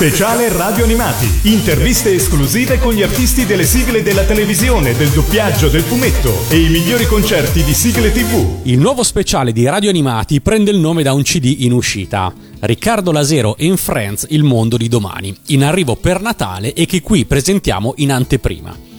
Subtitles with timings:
[0.00, 1.50] Speciale Radio Animati.
[1.50, 6.70] Interviste esclusive con gli artisti delle sigle della televisione, del doppiaggio, del fumetto e i
[6.70, 8.60] migliori concerti di sigle TV.
[8.62, 12.32] Il nuovo speciale di Radio Animati prende il nome da un CD in uscita.
[12.60, 17.26] Riccardo Lasero in Friends Il mondo di domani, in arrivo per Natale e che qui
[17.26, 18.89] presentiamo in anteprima.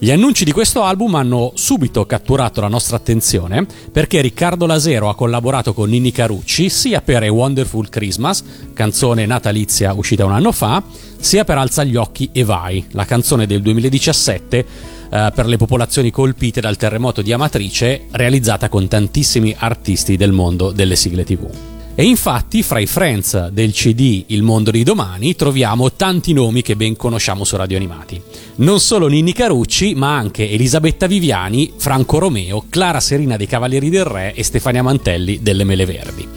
[0.00, 5.16] Gli annunci di questo album hanno subito catturato la nostra attenzione perché Riccardo Lasero ha
[5.16, 8.44] collaborato con Nini Carucci sia per A Wonderful Christmas,
[8.74, 10.80] canzone natalizia uscita un anno fa,
[11.18, 16.12] sia per Alza gli occhi e vai, la canzone del 2017 eh, per le popolazioni
[16.12, 21.67] colpite dal terremoto di Amatrice, realizzata con tantissimi artisti del mondo delle sigle TV.
[22.00, 26.76] E infatti fra i friends del CD Il mondo di domani troviamo tanti nomi che
[26.76, 28.22] ben conosciamo su Radio Animati.
[28.58, 34.04] Non solo Ninni Carucci, ma anche Elisabetta Viviani, Franco Romeo, Clara Serina dei Cavalieri del
[34.04, 36.28] Re e Stefania Mantelli delle Mele Verdi.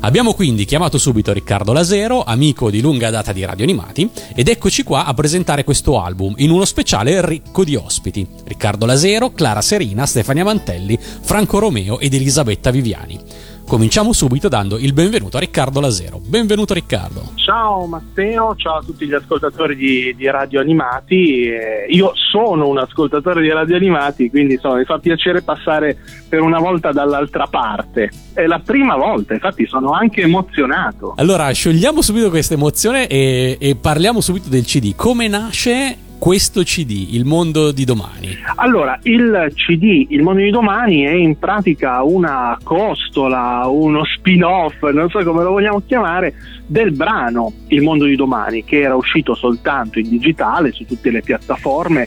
[0.00, 4.82] Abbiamo quindi chiamato subito Riccardo Lasero, amico di lunga data di Radio Animati, ed eccoci
[4.82, 8.26] qua a presentare questo album in uno speciale ricco di ospiti.
[8.44, 13.20] Riccardo Lasero, Clara Serina, Stefania Mantelli, Franco Romeo ed Elisabetta Viviani.
[13.66, 16.20] Cominciamo subito dando il benvenuto a Riccardo Lasero.
[16.22, 17.32] Benvenuto Riccardo.
[17.36, 21.46] Ciao Matteo, ciao a tutti gli ascoltatori di, di Radio Animati.
[21.46, 25.96] Eh, io sono un ascoltatore di Radio Animati, quindi insomma, mi fa piacere passare
[26.28, 28.10] per una volta dall'altra parte.
[28.34, 31.14] È la prima volta, infatti sono anche emozionato.
[31.16, 34.94] Allora, sciogliamo subito questa emozione e, e parliamo subito del CD.
[34.94, 38.28] Come nasce questo CD, Il mondo di domani?
[38.54, 45.10] Allora, il CD, Il mondo di domani, è in pratica una costola, uno spin-off, non
[45.10, 46.32] so come lo vogliamo chiamare,
[46.64, 51.22] del brano Il mondo di domani, che era uscito soltanto in digitale su tutte le
[51.22, 52.06] piattaforme.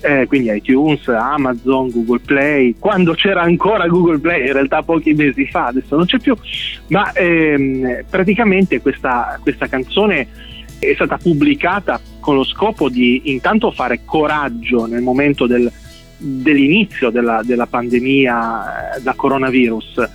[0.00, 5.44] Eh, quindi iTunes, Amazon, Google Play, quando c'era ancora Google Play, in realtà pochi mesi
[5.44, 6.34] fa, adesso non c'è più,
[6.86, 10.48] ma ehm, praticamente questa, questa canzone
[10.80, 15.70] è stata pubblicata con lo scopo di intanto fare coraggio nel momento del,
[16.16, 20.08] dell'inizio della, della, pandemia eh, da coronavirus.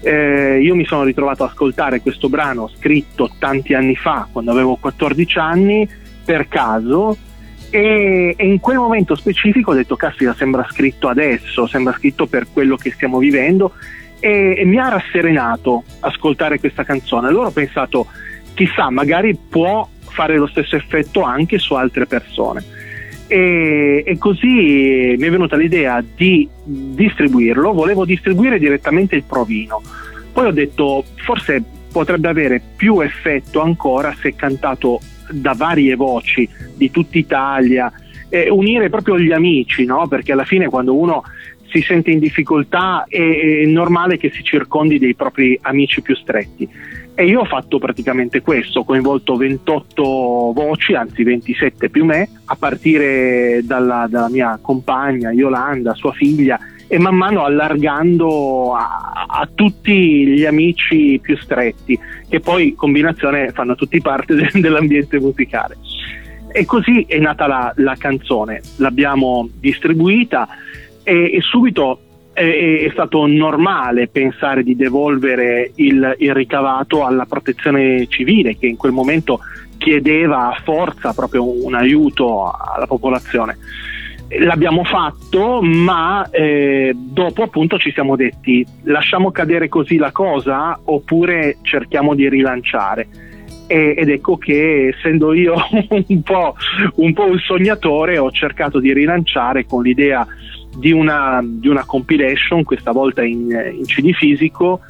[0.00, 4.76] Eh, io mi sono ritrovato ad ascoltare questo brano scritto tanti anni fa, quando avevo
[4.76, 5.88] 14 anni,
[6.24, 7.16] per caso,
[7.70, 12.46] e, e in quel momento specifico ho detto, caspita, sembra scritto adesso, sembra scritto per
[12.52, 13.72] quello che stiamo vivendo,
[14.20, 17.28] e, e mi ha rasserenato ascoltare questa canzone.
[17.28, 18.06] Allora ho pensato,
[18.54, 22.62] chissà, magari può fare lo stesso effetto anche su altre persone.
[23.26, 29.82] E, e, così mi è venuta l'idea di distribuirlo, volevo distribuire direttamente il provino.
[30.32, 36.90] Poi ho detto forse potrebbe avere più effetto ancora se cantato da varie voci di
[36.90, 37.92] tutta Italia,
[38.28, 40.06] e unire proprio gli amici, no?
[40.08, 41.22] perché alla fine quando uno
[41.70, 46.68] si sente in difficoltà è, è normale che si circondi dei propri amici più stretti
[47.14, 52.56] e io ho fatto praticamente questo, ho coinvolto 28 voci, anzi 27 più me, a
[52.56, 56.58] partire dalla, dalla mia compagna Yolanda, sua figlia,
[56.88, 61.98] e man mano allargando a, a, tutti gli amici più stretti,
[62.28, 65.76] che poi in combinazione fanno tutti parte de, dell'ambiente musicale.
[66.52, 70.48] E così è nata la, la canzone, l'abbiamo distribuita
[71.02, 72.00] e, e subito
[72.34, 78.92] è, stato normale pensare di devolvere il, il, ricavato alla protezione civile che in quel
[78.92, 79.38] momento
[79.78, 83.56] chiedeva a forza proprio un aiuto alla popolazione.
[84.40, 91.58] L'abbiamo fatto, ma eh, dopo appunto ci siamo detti lasciamo cadere così la cosa oppure
[91.62, 93.06] cerchiamo di rilanciare.
[93.66, 95.54] Ed ecco che essendo io
[96.08, 96.54] un po',
[96.96, 100.26] un po' un sognatore ho cercato di rilanciare con l'idea
[100.76, 104.80] di una, di una compilation, questa volta in, in, CD fisico,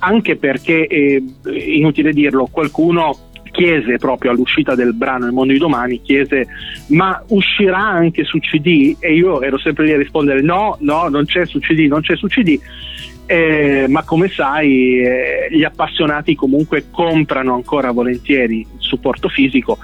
[0.00, 6.00] anche perché, è inutile dirlo, qualcuno chiese proprio all'uscita del brano Il mondo di domani,
[6.02, 6.46] chiese
[6.88, 8.96] ma uscirà anche su CD?
[9.00, 12.16] E io ero sempre lì a rispondere no, no, non c'è su CD, non c'è
[12.16, 12.58] su CD.
[13.26, 19.78] Eh, ma come sai eh, gli appassionati comunque comprano ancora volentieri il supporto fisico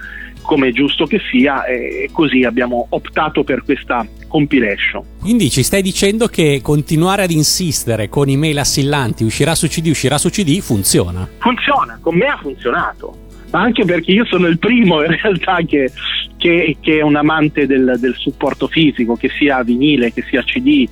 [0.47, 5.03] come è giusto che sia e così abbiamo optato per questa compilation.
[5.21, 10.17] Quindi ci stai dicendo che continuare ad insistere con email assillanti uscirà su CD, uscirà
[10.17, 11.29] su CD funziona?
[11.39, 15.91] Funziona, con me ha funzionato ma anche perché io sono il primo in realtà che,
[16.37, 20.87] che, che è un amante del, del, supporto fisico, che sia vinile, che sia CD,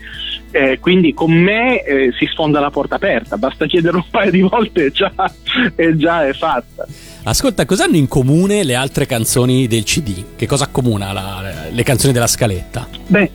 [0.50, 4.40] eh, quindi con me eh, si sfonda la porta aperta, basta chiedere un paio di
[4.40, 5.12] volte e già,
[5.74, 6.86] e già è fatta.
[7.26, 10.36] Ascolta, cosa hanno in comune le altre canzoni del CD?
[10.36, 12.86] Che cosa accomuna la, le canzoni della scaletta?
[13.06, 13.30] Beh,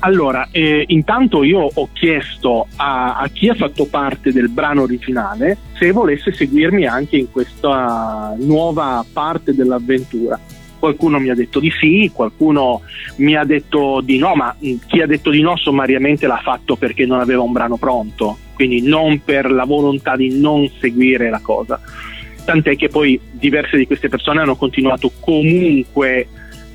[0.00, 5.58] Allora, eh, intanto io ho chiesto a, a, chi ha fatto parte del brano originale
[5.76, 10.40] se volesse seguirmi anche in questa nuova parte dell'avventura.
[10.78, 12.80] Qualcuno mi ha detto di sì, qualcuno
[13.16, 17.04] mi ha detto di no, ma chi ha detto di no sommariamente l'ha fatto perché
[17.04, 21.78] non aveva un brano pronto, quindi non per la volontà di non seguire la cosa.
[22.48, 26.26] Tant'è che poi diverse di queste persone hanno continuato comunque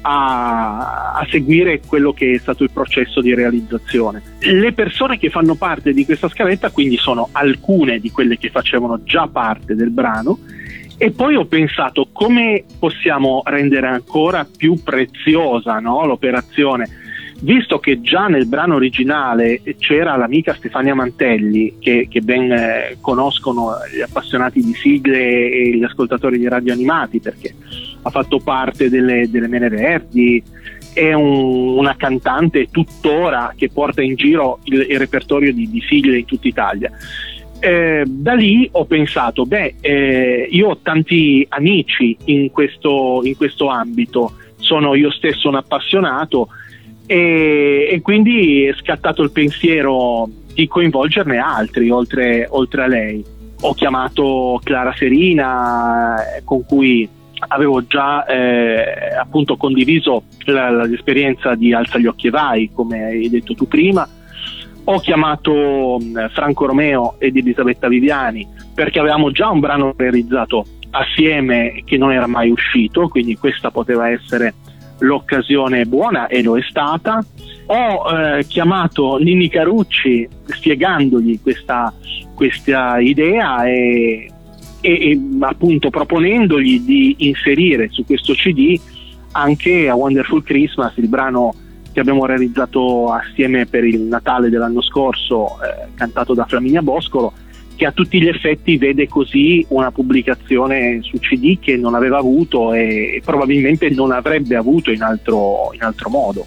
[0.01, 4.21] a, a, seguire quello che è stato il processo di realizzazione.
[4.41, 9.01] Le persone che fanno parte di questa scaletta quindi sono alcune di quelle che facevano
[9.03, 10.37] già parte del brano
[10.95, 17.01] e poi ho pensato come possiamo rendere ancora più preziosa no, l'operazione
[17.43, 23.73] visto che già nel brano originale c'era l'amica Stefania Mantelli, che, che ben eh, conoscono
[23.93, 27.53] gli appassionati di sigle e gli ascoltatori di radio animati, perché
[28.01, 30.41] ha fatto parte delle, delle Mene Verdi,
[30.93, 36.19] è un, una cantante tuttora che porta in giro il, il repertorio di, di, sigle
[36.19, 36.91] in tutta Italia.
[37.59, 43.67] Eh, da lì ho pensato, beh, eh, io ho tanti amici in questo, in questo
[43.67, 46.47] ambito, sono io stesso un appassionato,
[47.13, 53.23] e, e, quindi è scattato il pensiero di coinvolgerne altri oltre, oltre a lei.
[53.61, 57.07] Ho chiamato Clara Serina eh, con cui
[57.49, 63.29] avevo già eh, appunto condiviso la, l'esperienza di Alza gli occhi e vai, come hai
[63.29, 64.07] detto tu prima.
[64.85, 65.99] Ho chiamato
[66.31, 72.27] Franco Romeo ed Elisabetta Viviani perché avevamo già un brano realizzato assieme che non era
[72.27, 74.55] mai uscito, quindi questa poteva essere
[75.03, 77.23] l'occasione buona e lo è stata.
[77.67, 81.93] Ho eh, chiamato Nini Carucci spiegandogli questa,
[82.33, 84.29] questa idea e,
[84.81, 88.79] e, e, appunto proponendogli di inserire su questo CD
[89.31, 91.53] anche a Wonderful Christmas, il brano
[91.91, 97.33] che abbiamo realizzato assieme per il Natale dell'anno scorso, eh, cantato da Flaminia Boscolo,
[97.75, 102.73] che a tutti gli effetti vede così una pubblicazione su CD che non aveva avuto
[102.73, 106.45] e probabilmente non avrebbe avuto in altro, in altro modo.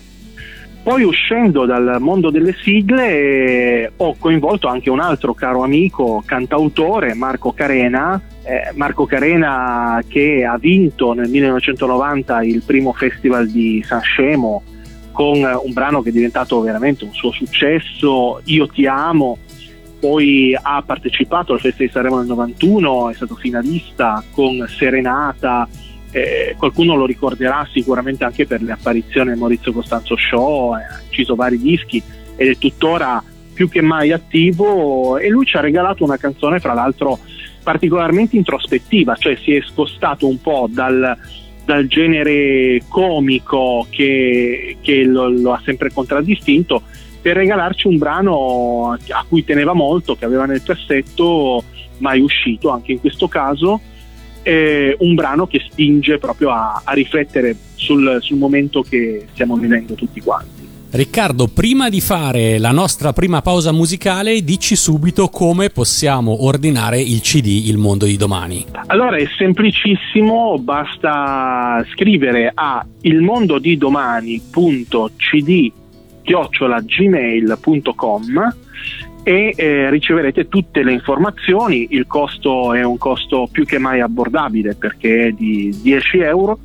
[0.87, 7.50] Poi uscendo dal mondo delle sigle ho coinvolto anche un altro caro amico, cantautore, Marco
[7.50, 14.62] Carena, eh, Marco Carena che ha vinto nel 1990 il primo festival di Sanremo
[15.11, 19.38] con un brano che è diventato veramente un suo successo, Io ti amo,
[19.98, 25.69] poi ha partecipato al Festival di Sanremo nel 91, è stato finalista con Serenata,
[26.10, 31.34] eh, qualcuno lo ricorderà sicuramente anche per le apparizioni del Maurizio Costanzo Show, ha inciso
[31.34, 32.02] vari dischi
[32.37, 33.22] ed è tuttora
[33.52, 37.19] più che mai attivo e lui ci ha regalato una canzone fra l'altro
[37.62, 41.16] particolarmente introspettiva, cioè si è spostato un po' dal,
[41.64, 46.82] dal genere comico che, che lo, lo ha sempre contraddistinto
[47.26, 51.61] per regalarci un brano a cui teneva molto, che aveva nel cassetto,
[51.99, 53.81] mai uscito anche in questo caso,
[54.44, 59.94] eh, un brano che spinge proprio a, a riflettere sul, sul momento che stiamo vivendo
[59.94, 60.69] tutti quanti.
[60.88, 67.20] Riccardo, prima di fare la nostra prima pausa musicale, dici subito come possiamo ordinare il
[67.22, 68.64] CD Il mondo di domani.
[68.87, 75.72] Allora è semplicissimo, basta scrivere a ilmondodidomani.cd
[76.26, 78.55] chiocciolagmail.com
[79.23, 81.87] e eh, riceverete tutte le informazioni.
[81.90, 86.58] Il costo è un costo più che mai abbordabile perché è di 10 euro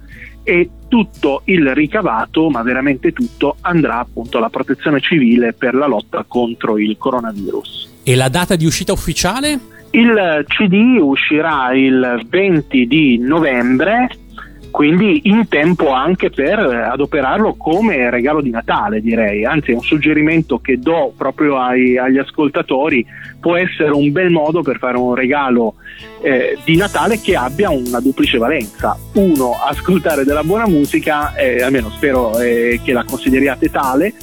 [0.44, 6.26] e tutto il ricavato, ma veramente tutto, andrà appunto alla protezione civile per la lotta
[6.28, 8.00] contro il coronavirus.
[8.04, 9.60] E la data di uscita ufficiale?
[9.92, 14.10] Il CD uscirà il 20 di novembre
[14.72, 20.60] quindi in tempo anche per adoperarlo come regalo di Natale direi, anzi è un suggerimento
[20.60, 23.06] che do proprio ai, agli ascoltatori,
[23.40, 25.76] può essere un bel modo per fare un regalo
[26.22, 31.90] eh, di Natale che abbia una duplice valenza, uno ascoltare della buona musica, eh, almeno
[31.90, 34.14] spero eh, che la consideriate tale,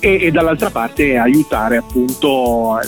[0.00, 2.78] e, e, dall'altra parte aiutare appunto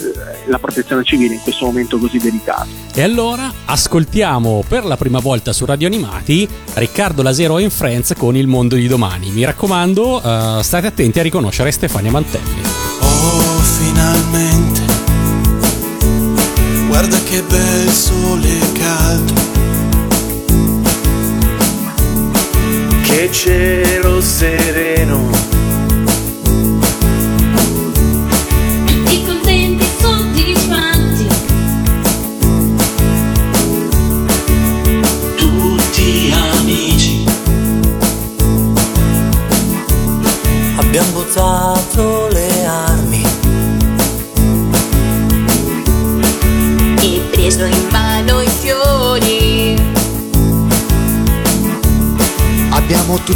[0.45, 2.67] la protezione civile in questo momento così delicato.
[2.93, 8.35] E allora ascoltiamo per la prima volta su Radio Animati Riccardo Lasero in Friends con
[8.35, 9.31] Il mondo di domani.
[9.31, 12.61] Mi raccomando, uh, state attenti a riconoscere Stefania Mantelli.
[12.99, 14.81] Oh, finalmente.
[16.87, 19.49] Guarda che bel sole caldo.
[23.03, 25.40] Che cielo sereno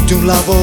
[0.05, 0.54] Abbiamo tutti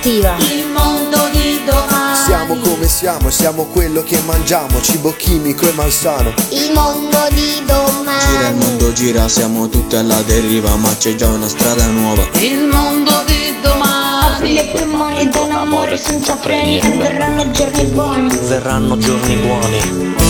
[0.00, 0.36] cattiva.
[0.38, 2.16] Il mondo di domani.
[2.16, 6.32] siamo come siamo, siamo quello che mangiamo, cibo chimico e malsano.
[6.50, 8.18] Il mondo di domani.
[8.26, 12.26] Gira il mondo gira, siamo tutti alla deriva, ma c'è già una strada nuova.
[12.38, 14.34] Il mondo di domani.
[14.34, 18.38] Apri le polmoni d'un amore senza freni verranno giorni buoni.
[18.42, 20.29] Verranno giorni buoni.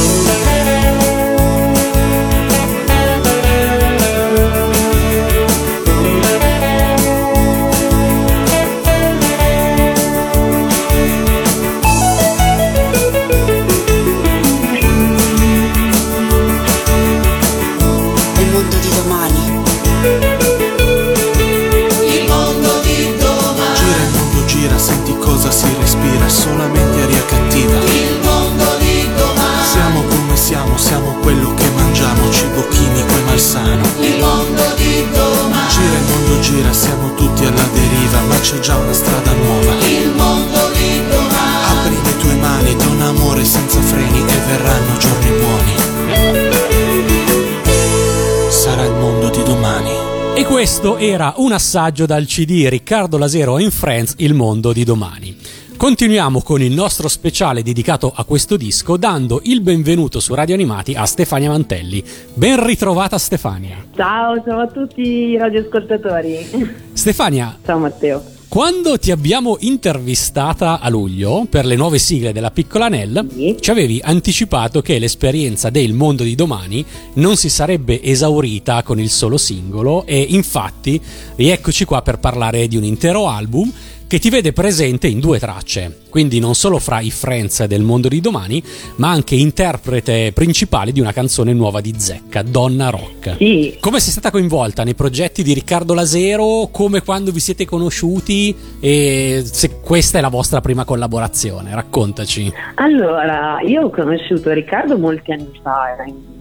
[50.61, 55.35] Questo era un assaggio dal CD Riccardo Lasero in Friends Il mondo di domani.
[55.75, 60.93] Continuiamo con il nostro speciale dedicato a questo disco dando il benvenuto su Radio Animati
[60.95, 62.05] a Stefania Mantelli.
[62.35, 63.87] Ben ritrovata Stefania.
[63.97, 66.91] Ciao, ciao a tutti i radioascoltatori.
[66.93, 68.23] Stefania, Ciao Matteo.
[68.51, 73.57] Quando ti abbiamo intervistata a luglio per le nuove sigle della Piccola Nell, Sì.
[73.61, 79.09] ci avevi anticipato che l'esperienza del mondo di domani non si sarebbe esaurita con il
[79.09, 81.01] solo singolo e infatti
[81.37, 83.73] rieccoci qua per parlare di un intero album
[84.11, 88.09] che ti vede presente in due tracce, quindi non solo fra i friends del mondo
[88.09, 88.61] di domani,
[88.97, 93.37] ma anche interprete principale di una canzone nuova di Zecca, Donna Rock.
[93.39, 96.71] Sì, Come sei stata coinvolta nei progetti di Riccardo Lasero?
[96.73, 98.53] Come quando vi siete conosciuti?
[98.81, 102.53] E se questa è la vostra prima collaborazione, raccontaci.
[102.75, 106.39] allora io ho conosciuto Riccardo molti anni fa, era in-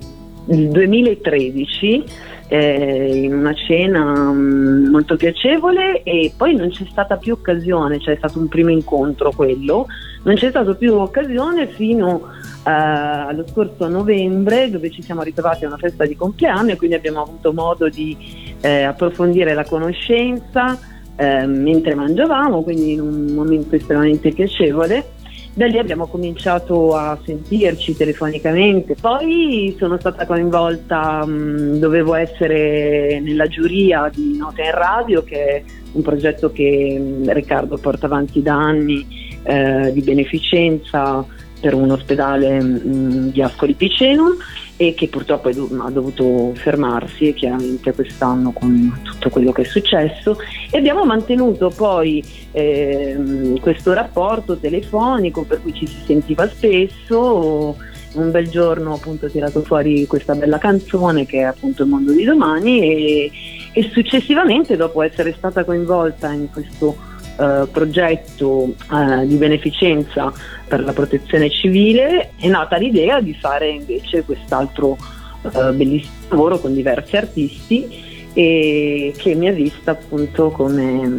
[0.49, 2.03] nel 2013,
[2.47, 8.15] eh, in una cena mm, molto piacevole e poi non c'è stata più occasione, cioè
[8.15, 9.85] è stato un primo incontro quello,
[10.23, 12.23] non c'è stata più occasione fino
[12.65, 16.95] eh, allo scorso novembre dove ci siamo ritrovati a una festa di compleanno e quindi
[16.95, 18.17] abbiamo avuto modo di
[18.61, 20.77] eh, approfondire la conoscenza
[21.15, 25.17] eh, mentre mangiavamo, quindi in un momento estremamente piacevole.
[25.59, 33.45] Da lì abbiamo cominciato a sentirci telefonicamente, poi sono stata coinvolta, mh, dovevo essere nella
[33.47, 38.53] giuria di Nota in Radio, che è un progetto che mh, Riccardo porta avanti da
[38.53, 39.05] anni
[39.43, 41.25] eh, di beneficenza
[41.59, 44.37] per un ospedale mh, di Ascoli Piceno
[44.81, 50.37] e che purtroppo do- ha dovuto fermarsi chiaramente quest'anno con tutto quello che è successo.
[50.71, 52.23] E abbiamo mantenuto poi
[52.53, 57.75] ehm, questo rapporto telefonico per cui ci si sentiva spesso.
[58.11, 62.11] Un bel giorno appunto ho tirato fuori questa bella canzone che è appunto Il mondo
[62.11, 63.31] di domani e,
[63.73, 67.08] e successivamente dopo essere stata coinvolta in questo
[67.39, 70.31] eh, progetto eh, di beneficenza
[70.67, 74.97] per la protezione civile è nata l'idea di fare invece quest'altro
[75.43, 81.17] eh, bellissimo lavoro con diversi artisti e che mi ha vista appunto come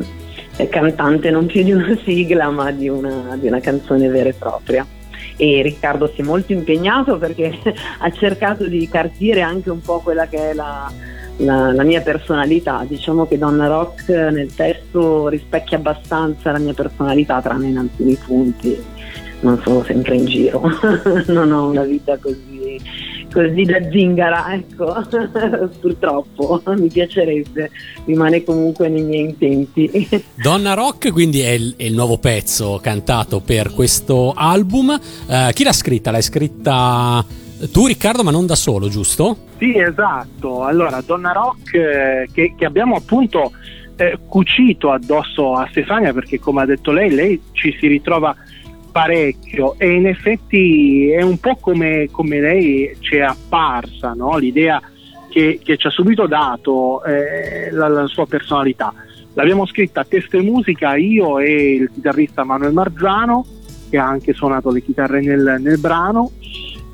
[0.56, 4.34] eh, cantante non più di una sigla ma di una, di una canzone vera e
[4.34, 4.86] propria.
[5.36, 7.58] E Riccardo si è molto impegnato perché
[7.98, 10.92] ha cercato di carpire anche un po' quella che è la,
[11.40, 12.84] la, la mia personalità.
[12.86, 18.78] Diciamo che Donna Rock nel testo rispecchia abbastanza la mia personalità, tranne in alcuni punti.
[19.40, 20.62] Non sono sempre in giro,
[21.28, 22.78] non ho una vita così,
[23.32, 25.02] così da zingara, ecco,
[25.80, 27.70] purtroppo mi piacerebbe,
[28.04, 30.08] rimane comunque nei miei intenti.
[30.36, 35.00] Donna Rock quindi è il, è il nuovo pezzo cantato per questo album.
[35.26, 36.10] Eh, chi l'ha scritta?
[36.10, 37.24] L'hai scritta
[37.72, 39.48] tu Riccardo ma non da solo, giusto?
[39.60, 40.64] Sì, esatto.
[40.64, 43.52] Allora, Donna Rock eh, che, che, abbiamo appunto
[43.96, 48.34] eh, cucito addosso a Stefania perché come ha detto lei, lei ci si ritrova
[48.90, 54.38] parecchio e in effetti è un po' come, come lei ci è apparsa, no?
[54.38, 54.80] l'idea
[55.28, 58.94] che, che, ci ha subito dato eh, la, la, sua personalità.
[59.34, 63.44] L'abbiamo scritta a testo e musica io e il chitarrista Manuel Marzano,
[63.90, 66.30] che ha anche suonato le chitarre nel, nel brano,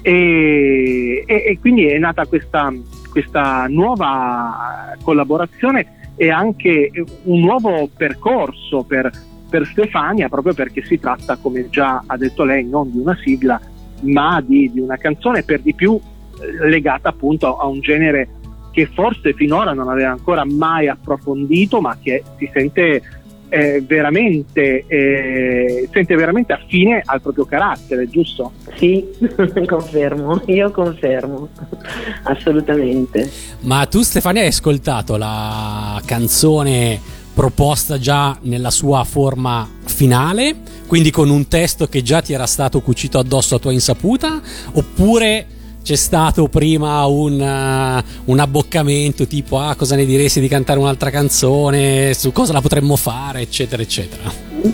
[0.07, 2.73] e, e, e, quindi è nata questa,
[3.11, 6.93] questa nuova collaborazione e anche
[7.25, 9.11] un nuovo percorso per
[9.49, 13.61] per Stefania proprio perché si tratta, come già ha detto lei, non di una sigla,
[14.03, 18.29] ma di, di una canzone per di più eh, legata appunto a un genere
[18.73, 23.03] che forse finora non aveva ancora mai approfondito, ma che si sente
[23.49, 28.53] eh, veramente, eh, sente veramente affine al proprio carattere, giusto?
[28.77, 29.05] Sì,
[29.67, 31.49] confermo, io confermo,
[32.25, 33.31] assolutamente.
[33.61, 37.01] Ma tu Stefania hai ascoltato la canzone
[37.35, 42.81] proposta già nella sua forma finale, quindi con un testo che già ti era stato
[42.81, 44.41] cucito addosso a tua insaputa,
[44.73, 45.47] oppure
[45.87, 51.11] c'è stato prima un, uh, un, abboccamento tipo ah cosa ne diresti di cantare un'altra
[51.11, 54.25] canzone, su cosa la potremmo fare, eccetera, eccetera.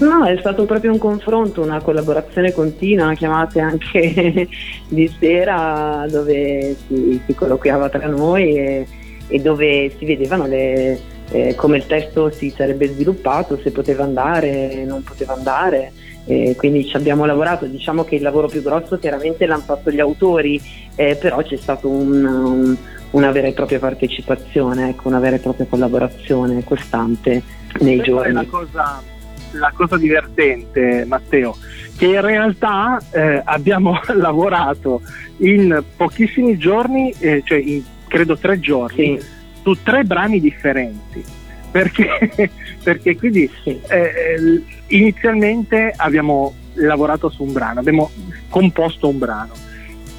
[0.01, 4.49] No, è stato proprio un confronto, una collaborazione continua, chiamate anche
[4.89, 8.87] di sera, dove si, si colloquiava tra noi e,
[9.29, 10.99] e dove si vedevano le,
[11.31, 15.93] eh, come il testo si sarebbe sviluppato, se poteva andare, non poteva andare.
[16.25, 20.01] Eh, quindi ci abbiamo lavorato, diciamo che il lavoro più grosso chiaramente l'hanno fatto gli
[20.01, 20.61] autori,
[20.95, 22.77] eh, però c'è stata un, un,
[23.11, 27.43] una vera e propria partecipazione, ecco, una vera e propria collaborazione costante
[27.81, 28.31] nei Questa giorni.
[28.31, 29.03] È la cosa,
[29.53, 31.57] la cosa divertente, Matteo,
[31.97, 35.01] che in realtà eh, abbiamo lavorato
[35.39, 39.19] in pochissimi giorni, eh, cioè in credo tre giorni.
[39.19, 41.25] Sì su tre brani differenti.
[41.73, 42.51] Perché,
[42.85, 48.11] perché quindi eh, inizialmente abbiamo lavorato su un brano, abbiamo
[48.49, 49.53] composto un brano,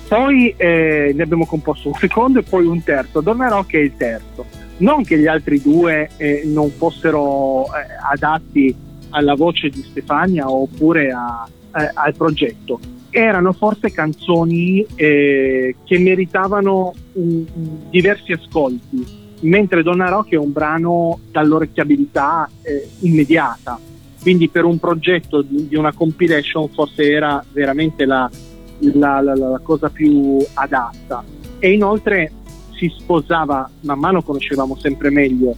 [0.07, 3.21] poi eh, ne abbiamo composto un secondo e poi un terzo.
[3.21, 4.45] Donna Rock è il terzo.
[4.77, 7.69] Non che gli altri due eh, non fossero eh,
[8.11, 8.75] adatti
[9.09, 16.93] alla voce di Stefania oppure a, eh, al progetto, erano forse canzoni eh, che meritavano
[17.13, 17.45] um,
[17.89, 23.79] diversi ascolti mentre Donna Rock è un brano dall'orecchiabilità eh, immediata,
[24.21, 28.29] quindi per un progetto di, di, una compilation forse era veramente la,
[28.79, 31.23] la, la, la cosa più adatta.
[31.59, 32.31] E inoltre
[32.75, 35.53] si sposava, man mano conoscevamo sempre meglio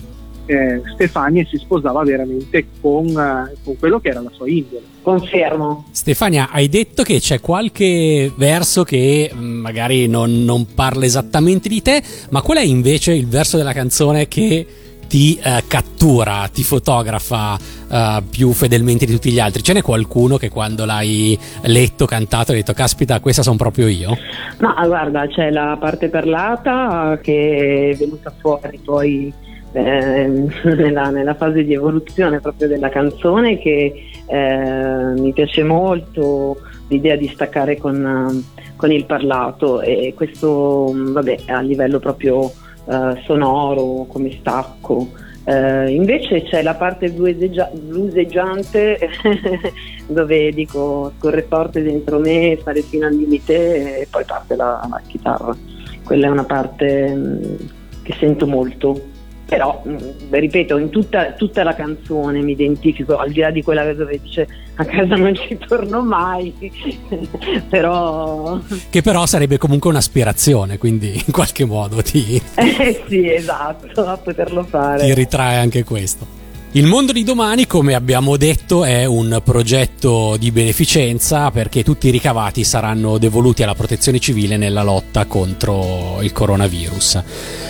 [0.46, 4.84] eh, Stefania si sposava veramente con, eh, con, quello che era la sua indole.
[5.02, 5.86] Confermo.
[5.92, 11.82] Stefania, hai detto che c'è qualche verso che mm, magari non, non parla esattamente di
[11.82, 14.66] te, ma qual è invece il verso della canzone che
[15.08, 17.58] ti eh, cattura, ti fotografa
[17.90, 19.64] eh, più fedelmente di tutti gli altri?
[19.64, 24.18] Ce n'è qualcuno che quando l'hai letto, cantato, hai detto caspita, questa sono proprio io?
[24.60, 29.34] Ma guarda, c'è la parte parlata che è venuta fuori poi
[29.76, 30.28] eh,
[30.64, 33.94] nella, nella, fase di evoluzione proprio della canzone che
[34.26, 36.58] eh, mi piace molto
[36.88, 38.44] l'idea di staccare con,
[38.76, 42.52] con il parlato e questo vabbè, a livello proprio
[42.88, 45.24] eh, sonoro come stacco.
[45.46, 48.98] Uh, invece c'è la parte bluseggiante
[50.10, 55.00] dove dico scorre forte dentro me, stare fino al limite e poi parte la, la
[55.06, 55.56] chitarra.
[56.04, 57.58] Quella è una parte mh,
[58.02, 59.00] che sento molto
[59.46, 59.98] però mm,
[60.30, 64.48] ripeto in tutta, tutta, la canzone mi identifico al di là di quella dove dice
[64.76, 66.54] a casa non ci torno mai
[67.70, 74.18] però che però sarebbe comunque un'aspirazione quindi in qualche modo ti eh sì esatto a
[74.18, 75.06] poterlo fare.
[75.06, 76.44] ti ritrae anche questo
[76.76, 82.12] il mondo di domani, come abbiamo detto, è un progetto di beneficenza perché tutti i
[82.12, 87.24] ricavati saranno devoluti alla protezione civile nella lotta contro il coronavirus.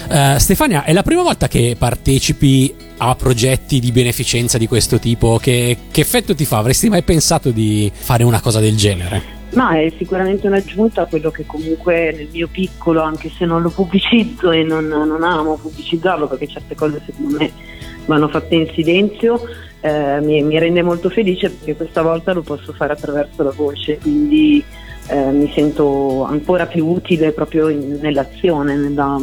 [0.10, 5.38] Uh, Stefania, è la prima volta che partecipi a progetti di beneficenza di questo tipo?
[5.38, 6.58] Che, che effetto ti fa?
[6.58, 9.34] Avresti mai pensato di fare una cosa del genere?
[9.54, 13.70] Ma è sicuramente un'aggiunta a quello che comunque nel mio piccolo, anche se non lo
[13.70, 17.75] pubblicizzo e non, non amo pubblicizzarlo perché certe cose secondo me
[18.06, 19.39] vanno fatte in silenzio,
[19.82, 23.98] eh, mi, mi, rende molto felice perché questa volta lo posso fare attraverso la voce,
[23.98, 24.63] quindi
[25.08, 29.20] eh, mi sento ancora più utile proprio in, nell'azione, nella,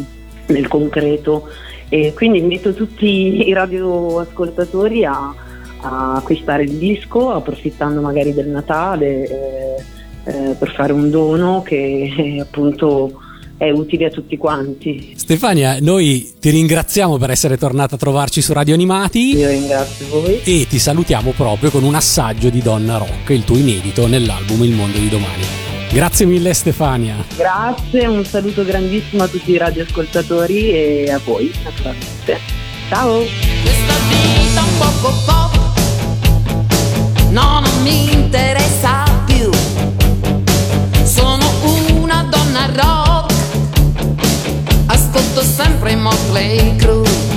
[0.46, 1.48] nel concreto.
[1.88, 5.34] E quindi invito tutti i radioascoltatori a,
[5.80, 9.84] a acquistare il disco approfittando magari del Natale eh,
[10.24, 13.21] eh, per fare un dono che appunto
[13.62, 15.12] è utile a tutti quanti.
[15.14, 19.36] Stefania, noi ti ringraziamo per essere tornata a trovarci su Radio Animati.
[19.36, 20.40] Io ringrazio voi.
[20.42, 24.72] E ti salutiamo proprio con un assaggio di Donna Rock, il tuo inedito nell'album Il
[24.72, 25.44] mondo di domani.
[25.92, 27.24] Grazie mille Stefania.
[27.36, 32.38] Grazie, un saluto grandissimo a tutti i radioascoltatori e a voi naturalmente.
[32.88, 33.18] Ciao.
[33.18, 35.60] Questa vita un poco pop
[37.30, 39.48] no, non mi interessa più.
[41.04, 41.44] Sono
[42.00, 43.01] una donna rock
[45.64, 47.31] sempre i Motley Crue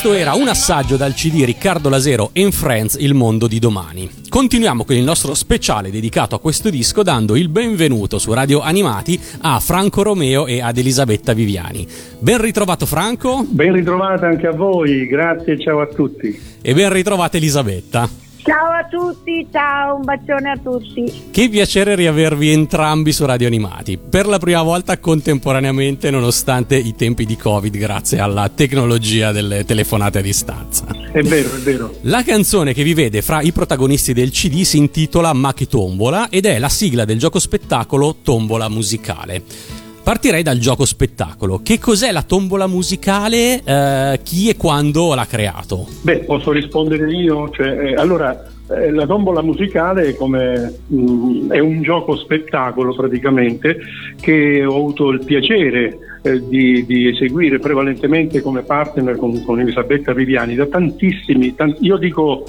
[0.00, 4.08] questo era un assaggio dal CD Riccardo Lasero and Friends Il mondo di domani.
[4.30, 9.20] Continuiamo con il nostro speciale dedicato a questo disco dando il benvenuto su Radio Animati
[9.42, 11.86] a Franco Romeo e ad Elisabetta Viviani.
[12.18, 13.44] Ben ritrovato Franco.
[13.46, 16.40] Ben ritrovata anche a voi, grazie e ciao a tutti.
[16.62, 18.29] E ben ritrovata Elisabetta.
[18.42, 21.28] Ciao a tutti, ciao, un bacione a tutti.
[21.30, 27.26] Che piacere riavervi entrambi su Radio Animati, per la prima volta contemporaneamente nonostante i tempi
[27.26, 30.86] di Covid grazie alla tecnologia delle telefonate a distanza.
[31.12, 31.94] È vero, è vero.
[32.02, 36.30] La canzone che vi vede fra i protagonisti del CD si intitola Ma che tombola
[36.30, 39.89] ed è la sigla del gioco spettacolo Tombola musicale.
[40.02, 41.60] Partirei dal gioco spettacolo.
[41.62, 43.62] Che cos'è la tombola musicale?
[43.62, 45.86] Eh, chi e quando l'ha creato?
[46.02, 47.50] Beh, posso rispondere io.
[47.50, 53.78] Cioè, eh, allora, eh, la tombola musicale come, mh, mm, è un gioco spettacolo praticamente
[54.20, 60.12] che ho avuto il piacere eh, di, di, eseguire prevalentemente come partner con, con Elisabetta
[60.12, 62.44] Viviani da tantissimi, tanti, io dico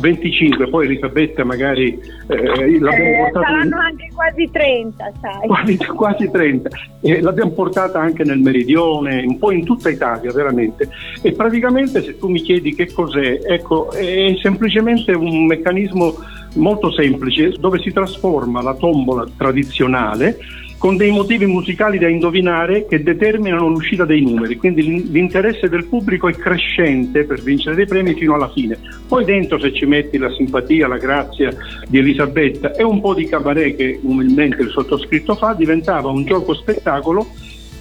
[0.00, 3.82] 25, poi Elisabetta magari eh, l'abbiamo eh, portata saranno in...
[3.82, 5.46] anche quasi 30, sai.
[5.46, 6.68] Quasi, quasi 30.
[7.00, 10.88] E l'abbiamo portata anche nel meridione, un po' in tutta Italia veramente.
[11.22, 16.14] E praticamente se tu mi chiedi che cos'è, ecco, è semplicemente un meccanismo
[16.54, 20.36] molto semplice dove si trasforma la tombola tradizionale
[20.80, 26.26] con dei motivi musicali da indovinare che determinano l'uscita dei numeri, quindi l'interesse del pubblico
[26.26, 28.78] è crescente per vincere dei premi fino alla fine.
[29.06, 31.54] Poi dentro se ci metti la simpatia, la grazia
[31.86, 36.54] di Elisabetta e un po' di cabaret che umilmente il sottoscritto fa, diventava un gioco
[36.54, 37.26] spettacolo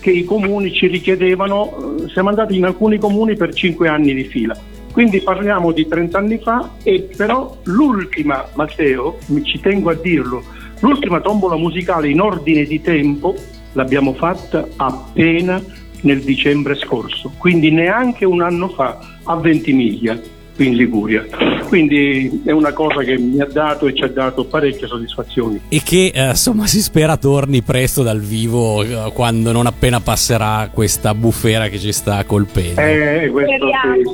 [0.01, 4.25] che i comuni ci richiedevano, eh, siamo andati in alcuni comuni per cinque anni di
[4.25, 4.57] fila.
[4.91, 10.43] Quindi parliamo di 30 anni fa e però l'ultima, Matteo, ci tengo a dirlo,
[10.79, 13.35] L'ultima tombola musicale in ordine di tempo
[13.73, 15.61] l'abbiamo fatta appena
[16.01, 20.17] nel dicembre scorso, quindi neanche un anno fa a Ventimiglia,
[20.55, 21.25] qui in Liguria.
[21.67, 25.61] Quindi è una cosa che mi ha dato e ci ha dato parecchie soddisfazioni.
[25.69, 30.69] E che eh, insomma si spera torni presto dal vivo eh, quando non appena passerà
[30.73, 32.81] questa bufera che ci sta colpendo.
[32.81, 33.67] Eh, questo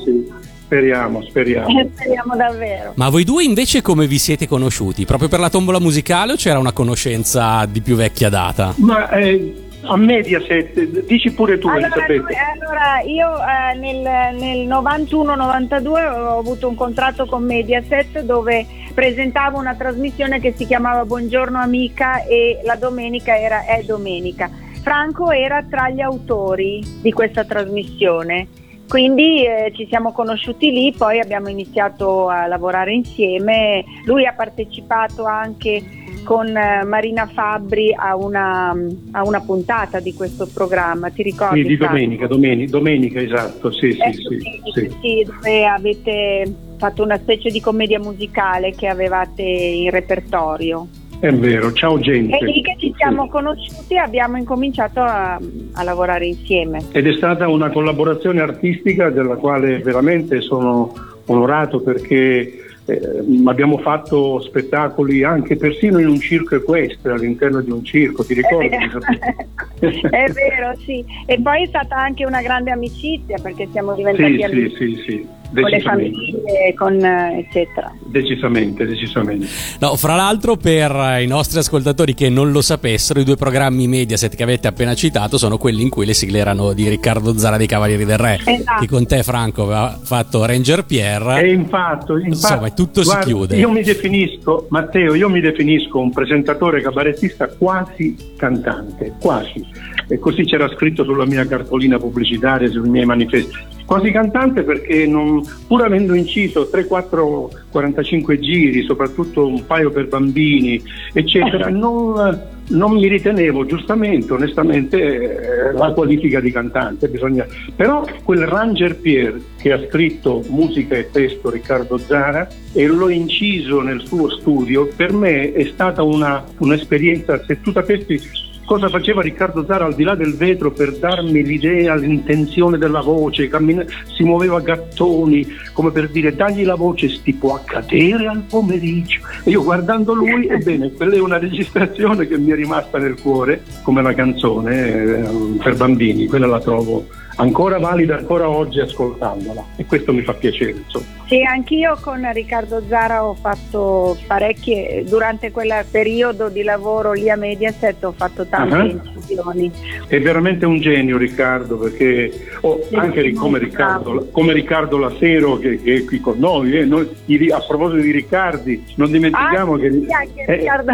[0.03, 0.24] sì, sì.
[0.65, 1.79] Speriamo, speriamo.
[1.79, 2.93] Eh, speriamo davvero.
[2.95, 5.05] Ma voi due invece come vi siete conosciuti?
[5.05, 8.73] Proprio per la tombola musicale o c'era una conoscenza di più vecchia data?
[8.77, 16.39] Ma eh, a Mediaset, dici pure tu allora, allora io eh, nel, nel 91-92 ho
[16.39, 22.61] avuto un contratto con Mediaset dove presentavo una trasmissione che si chiamava Buongiorno Amica e
[22.63, 24.49] la domenica era È Domenica.
[24.81, 28.47] Franco era tra gli autori di questa trasmissione
[28.87, 33.83] Quindi eh, ci siamo conosciuti lì, poi abbiamo iniziato a lavorare insieme.
[34.05, 35.83] Lui ha partecipato anche
[36.23, 38.75] con eh, Marina Fabbri a una,
[39.11, 41.61] a una puntata di questo programma, ti ricordi?
[41.61, 44.97] Sì, di domenica, domenica, domenica, esatto, sì, sì, Ecco, sì, sì, sì.
[45.01, 50.87] sì, dove avete fatto una specie di commedia musicale che avevate in repertorio.
[51.25, 52.37] È vero, ciao gente.
[52.37, 55.39] È lì che ci siamo conosciuti e abbiamo incominciato a,
[55.73, 56.83] a lavorare insieme.
[56.91, 60.93] Ed è stata una collaborazione artistica della quale veramente sono
[61.25, 63.01] onorato perché eh,
[63.43, 68.69] abbiamo fatto spettacoli anche persino in un circo equestre all'interno di un circo, ti ricordi?
[69.79, 71.03] È vero, sì.
[71.25, 75.01] E poi è stata anche una grande amicizia perché siamo diventati sì, amici sì, sì,
[75.01, 77.93] sì, con le decisamente, famiglie, con, eh, eccetera.
[78.05, 79.47] decisamente, decisamente.
[79.79, 83.87] No, fra l'altro, per eh, i nostri ascoltatori che non lo sapessero, i due programmi
[83.87, 87.57] Mediaset che avete appena citato sono quelli in cui le sigle erano di Riccardo Zara
[87.57, 88.81] dei Cavalieri del Re, Esatto.
[88.81, 91.41] che con te, Franco, aveva fatto Ranger Pierre.
[91.41, 93.55] E infatti, infatti Insomma, tutto guarda, si chiude.
[93.57, 99.65] Io mi definisco, Matteo, io mi definisco un presentatore cabarettista quasi cantante, quasi.
[100.07, 103.57] E così c'era scritto sulla mia cartolina pubblicitaria, sui miei manifesti.
[103.85, 110.07] Quasi cantante perché non- pur avendo inciso 3, 4, 45 giri, soprattutto un paio per
[110.07, 110.81] bambini,
[111.13, 117.07] eccetera, non, non mi ritenevo giustamente, onestamente, eh, la qualifica di cantante.
[117.09, 117.45] Bisogna...
[117.75, 123.81] Però quel Ranger Pierre che ha scritto musica e testo Riccardo Zara e l'ho inciso
[123.81, 128.19] nel suo studio, per me è stata una, un'esperienza, se tu sapessi
[128.65, 133.47] cosa faceva Riccardo Zara al di là del vetro per darmi l'idea, l'intenzione della voce,
[133.47, 138.43] cammina- si muoveva a gattoni come per dire dagli la voce sti può accadere al
[138.49, 143.19] pomeriggio e io guardando lui ebbene quella è una registrazione che mi è rimasta nel
[143.21, 149.63] cuore come la canzone eh, per bambini quella la trovo ancora valida ancora oggi ascoltandola
[149.75, 151.05] e questo mi fa piacere insomma.
[151.27, 157.35] Sì, anch'io con Riccardo Zara ho fatto parecchie, durante quel periodo di lavoro lì a
[157.35, 158.83] Mediaset ho fatto tante Ah.
[158.85, 159.71] incisioni.
[160.07, 165.95] È veramente un genio Riccardo perché oh, anche come, Riccardo, come Riccardo Lasero che, che
[165.95, 167.09] è qui con noi, eh, noi-
[167.51, 170.05] a proposito di Riccardi, non dimentichiamo Ah, che sì,
[170.45, 170.91] eh, Riccardo.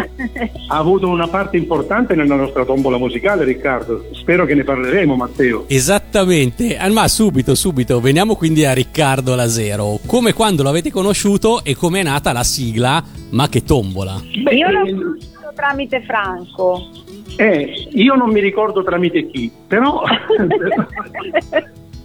[0.68, 5.64] ha avuto una parte importante nella nostra tombola musicale Riccardo, spero che ne parleremo Matteo.
[5.68, 6.30] Esattamente,
[6.78, 12.00] Ah, ma subito, subito, veniamo quindi a Riccardo Lasero, come quando l'avete conosciuto e come
[12.00, 14.18] è nata la sigla Ma che tombola.
[14.50, 16.88] Io l'ho conosciuto tramite Franco.
[17.36, 20.02] Eh, io non mi ricordo tramite chi, però...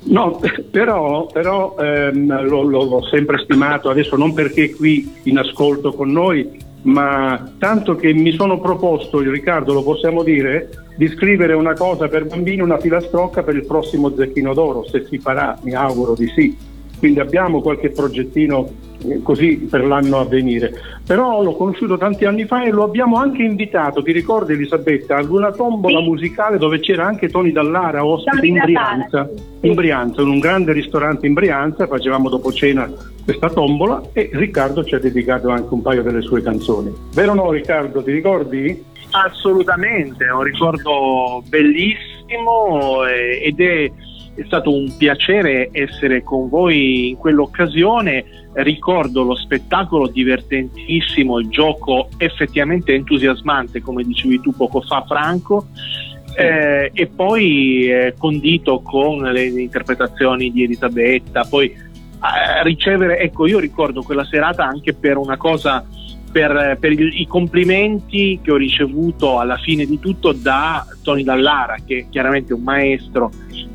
[0.09, 0.39] No,
[0.71, 6.11] però, però ehm, lo- lo- l'ho sempre stimato, adesso non perché qui in ascolto con
[6.11, 6.47] noi,
[6.83, 12.25] ma tanto che mi sono proposto, Riccardo lo possiamo dire, di scrivere una cosa per
[12.25, 16.57] bambini, una filastrocca per il prossimo Zecchino d'Oro, se si farà, mi auguro di sì.
[16.97, 18.67] Quindi abbiamo qualche progettino
[19.05, 20.73] eh, così per l'anno a venire.
[21.05, 25.29] Però l'ho conosciuto tanti anni fa e lo abbiamo anche invitato, ti ricordi Elisabetta, ad
[25.29, 29.29] una tombola musicale dove c'era anche Tony Dallara, ospite Tony in Brianza,
[29.61, 32.91] in Brianza, in un grande ristorante in Brianza, facevamo dopo cena
[33.23, 36.91] questa tombola e Riccardo ci ha dedicato anche un paio delle sue canzoni.
[37.13, 38.83] Vero no Riccardo, ti ricordi?
[39.25, 43.91] Assolutamente, è un ricordo bellissimo ed è,
[44.35, 48.25] è stato un piacere essere con voi in quell'occasione.
[48.53, 55.67] Ricordo lo spettacolo divertentissimo, il gioco effettivamente entusiasmante, come dicevi tu poco fa, Franco.
[56.37, 63.57] eh, e poi eh, condito con le interpretazioni di Elisabetta, poi eh, ricevere, ecco, io
[63.57, 65.83] ricordo quella serata anche per una cosa
[66.37, 71.77] per, per il- i complimenti che ho ricevuto alla fine di tutto da Tony Dallara,
[71.83, 73.31] che è chiaramente un maestro,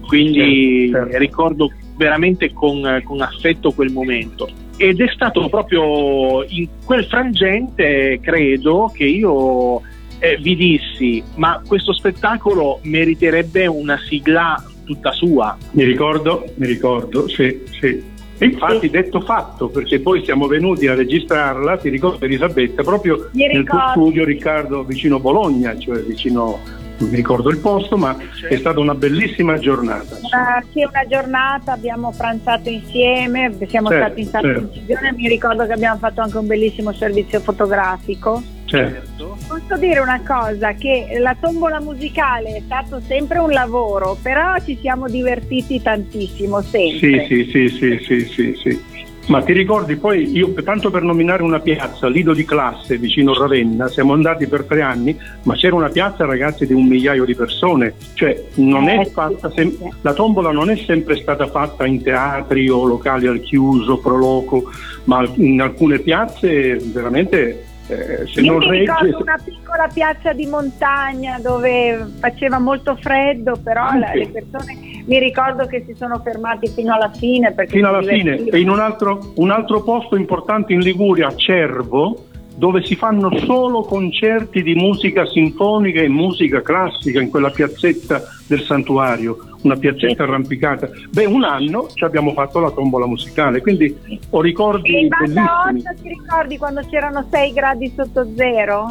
[0.07, 1.19] quindi Certo, certo.
[1.19, 4.49] ricordo veramente con, con affetto quel momento.
[4.77, 9.81] Ed è stato proprio in quel frangente, credo, che io
[10.21, 15.57] eh, vi dissi, ma questo spettacolo meriterebbe una sigla tutta sua.
[15.73, 18.11] Mi ricordo, mi ricordo, sì, sì.
[18.39, 23.65] E infatti detto fatto, perché poi siamo venuti a registrarla, ti ricordo Elisabetta, proprio nel
[23.65, 26.59] tuo studio Riccardo vicino Bologna, cioè vicino,
[26.99, 28.17] non mi ricordo il posto, ma
[28.49, 30.19] è stata una bellissima giornata.
[30.23, 34.61] Una, sì, una giornata, abbiamo pranzato insieme, siamo Certo, stati in sala certo.
[34.61, 38.43] di incisione, mi ricordo che abbiamo fatto anche un bellissimo servizio fotografico.
[38.73, 39.37] Certo.
[39.47, 44.79] Posso dire una cosa, che la tombola musicale è stato sempre un lavoro, però ci
[44.81, 47.27] siamo divertiti tantissimo, sempre.
[47.27, 48.91] Sì, sì, sì, sì, sì, sì, sì.
[49.27, 53.87] Ma ti ricordi poi, io tanto per nominare una piazza, Lido di classe vicino Ravenna,
[53.89, 57.95] siamo andati per tre anni, ma c'era una piazza ragazzi di un migliaio di persone,
[58.15, 62.85] cioè non è fatta sem- la tombola non è sempre stata fatta in teatri o
[62.85, 64.65] locali al chiuso, pro loco,
[65.05, 68.81] ma in alcune piazze veramente eh, se Io non mi regge...
[68.81, 74.19] ricordo una piccola piazza di montagna dove faceva molto freddo, però la- Anche.
[74.19, 77.53] le persone mi ricordo che si sono fermati fino alla fine.
[77.53, 82.27] Perché fino alla fine e in un altro, un altro posto importante in Liguria, Cervo,
[82.57, 88.61] dove si fanno solo concerti di musica sinfonica e musica classica in quella piazzetta del
[88.63, 90.89] santuario, una piazzetta arrampicata.
[91.11, 93.97] Beh, un anno ci abbiamo fatto la tombola musicale, quindi
[94.31, 95.79] ho E ricordi Banda bellissimi.
[95.79, 98.87] Osta ti ricordi quando c'erano 6 gradi sotto zero?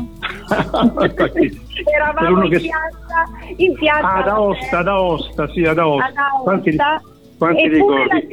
[1.93, 3.26] Eravamo in che- piazza,
[3.58, 6.06] in piazza Ah, da Osta, da Osta, sì, ad Aosta.
[6.08, 6.78] ad Aosta, Quanti,
[7.38, 8.28] quanti ricordi?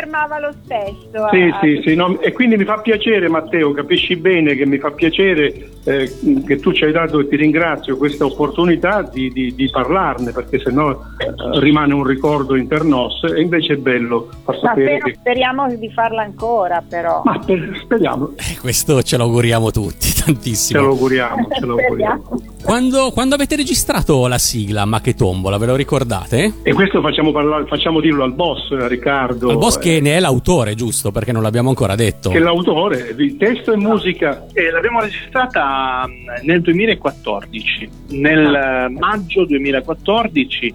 [0.00, 1.28] Fermava lo stesso.
[1.30, 4.78] Sì, a- sì, sì, no, e quindi mi fa piacere Matteo, capisci bene che mi
[4.78, 6.12] fa piacere eh,
[6.46, 10.58] che tu ci hai dato e ti ringrazio questa opportunità di, di- di parlarne perché
[10.58, 15.04] sennò eh, rimane un ricordo inter nos e invece è bello far Ma sapere spero-
[15.06, 15.14] che...
[15.18, 17.22] speriamo di farla ancora, però.
[17.24, 20.80] Ma per- speriamo, Eh, questo ce l'auguriamo tutti, ce tantissimo.
[20.82, 22.22] lo auguriamo, ce lo auguriamo.
[22.24, 22.54] Speriamo.
[22.66, 26.52] Quando, quando avete registrato la sigla Ma che tombola, ve lo ricordate?
[26.64, 30.16] E questo facciamo, parlare, facciamo dirlo al boss eh, Riccardo, Il boss eh, che ne
[30.16, 31.12] è l'autore, giusto?
[31.12, 32.30] Perché non l'abbiamo ancora detto.
[32.30, 34.44] che è l'autore di testo e musica.
[34.52, 40.74] Eh, l'abbiamo registrata mh, nel 2014, nel eh, maggio 2014,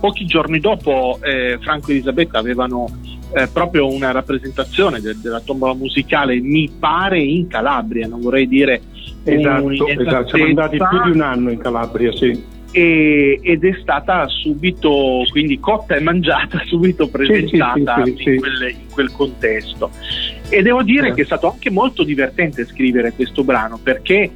[0.00, 2.88] pochi giorni dopo eh, Franco e Elisabetta avevano
[3.32, 8.82] eh, proprio una rappresentazione de- della tombola musicale, mi pare in Calabria, non vorrei dire
[9.24, 12.42] Esatto, esatto, siamo andati più di un anno in Calabria, sì.
[12.72, 18.30] E- ed è stata subito quindi cotta e mangiata, subito presentata sì, sì, sì.
[18.30, 19.90] In, quel, in quel contesto.
[20.48, 21.14] E devo dire Certo.
[21.14, 24.30] che è stato anche molto divertente scrivere questo brano perché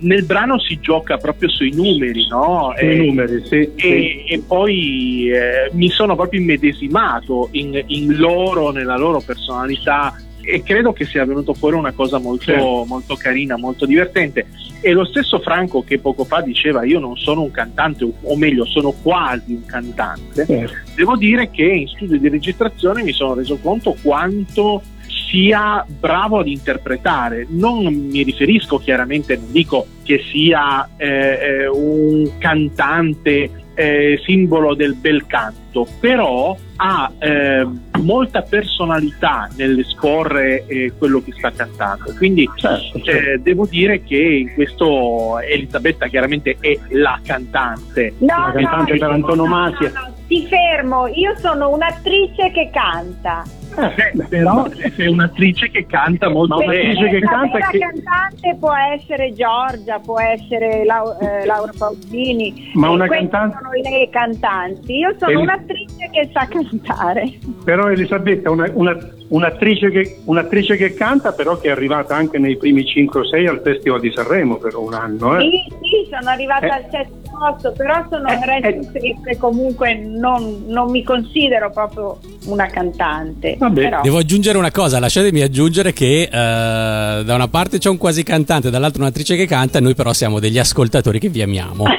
[0.00, 2.72] nel brano si gioca proprio sui numeri, no?
[2.80, 3.70] I E- numeri, sì.
[3.76, 3.86] sì.
[3.86, 10.62] e, e poi eh, mi sono proprio immedesimato in, in loro, nella loro personalità e
[10.62, 12.84] credo che sia venuto fuori una cosa molto, Certo.
[12.86, 14.46] molto carina, molto divertente.
[14.80, 18.64] E lo stesso Franco che poco fa diceva io non sono un cantante, o- meglio
[18.64, 23.58] sono quasi un cantante, Eh, devo dire che in studio di registrazione mi sono reso
[23.58, 24.82] conto quanto
[25.28, 27.46] sia bravo ad interpretare.
[27.50, 34.94] Non mi riferisco chiaramente, non dico che sia eh, eh, un cantante eh, simbolo del
[34.94, 35.69] bel canto,
[36.00, 37.66] però ha eh,
[38.00, 42.14] molta personalità nell'esporre eh, quello che sta cantando.
[42.16, 43.30] Quindi certo, certo.
[43.30, 48.14] eh, devo dire che in questo Elisabetta chiaramente è la cantante.
[48.18, 49.90] No, La cantante no, per no, antonomasia.
[49.94, 53.44] no, no, Ti fermo, io sono un'attrice che canta.
[53.70, 56.90] Eh, però è un'attrice che canta molto Ma bene.
[56.90, 62.70] un'attrice che la canta che- cantante può essere Giorgia, può essere Lau- eh, Laura Pausini.
[62.74, 64.96] Ma Eh, una cantante- sono le cantanti.
[64.96, 67.38] Io sono El- un'attrice che sa cantare.
[67.64, 68.96] Però Elisabetta, una- una-
[69.28, 73.46] un'attrice, che, un'attrice che canta, però che è arrivata anche nei primi 5 o 6
[73.46, 75.38] al Festival di Sanremo per un anno.
[75.38, 75.40] Eh?
[75.42, 76.70] Sì, sì, sono arrivata Eh.
[76.70, 82.66] al sesto posto, però sono Eh, resto triste, comunque non, non mi considero proprio una
[82.66, 83.56] cantante.
[83.58, 83.82] Vabbè.
[83.82, 88.22] però- Devo aggiungere una cosa, lasciatemi aggiungere che eh, da una parte c'è un quasi
[88.22, 91.84] cantante, dall'altra un'attrice che canta, noi però siamo degli ascoltatori che vi amiamo.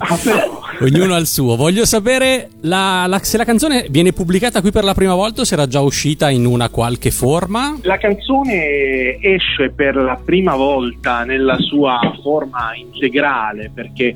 [0.00, 1.56] Ah, però- Ognuno al suo.
[1.56, 5.44] Voglio sapere la- la- se la canzone viene pubblicata qui per la prima volta o
[5.44, 7.76] se era già uscita in una qualche forma.
[7.82, 14.14] La canzone esce per la prima volta nella sua forma integrale perché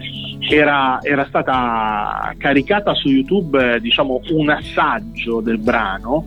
[0.48, 6.26] era, era stata caricata su YouTube diciamo un assaggio del brano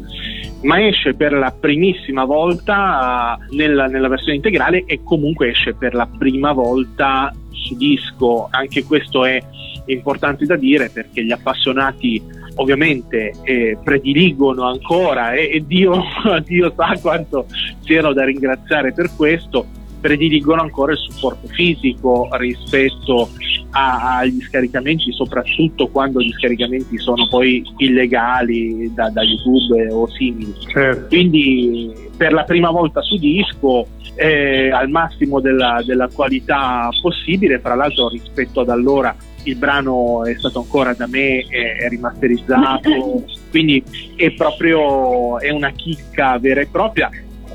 [0.63, 5.93] ma esce per la primissima volta eh, nella, nella versione integrale e comunque esce per
[5.93, 9.41] la prima volta su disco anche questo è
[9.87, 12.21] importante da dire perché gli appassionati
[12.55, 16.01] ovviamente eh, prediligono ancora e, e Dio,
[16.45, 17.45] Dio sa quanto
[17.81, 19.65] siano da ringraziare per questo
[19.99, 23.29] prediligono ancora il supporto fisico rispetto
[23.71, 30.53] a- agli scaricamenti soprattutto quando gli scaricamenti sono poi illegali da, da YouTube o simili
[30.67, 31.07] certo.
[31.07, 37.75] quindi per la prima volta su disco eh, al massimo della, della qualità possibile fra
[37.75, 39.15] l'altro rispetto ad allora
[39.49, 43.83] il brano è stato ancora da me è, è rimasterizzato quindi
[44.15, 47.09] è proprio è una chicca vera e propria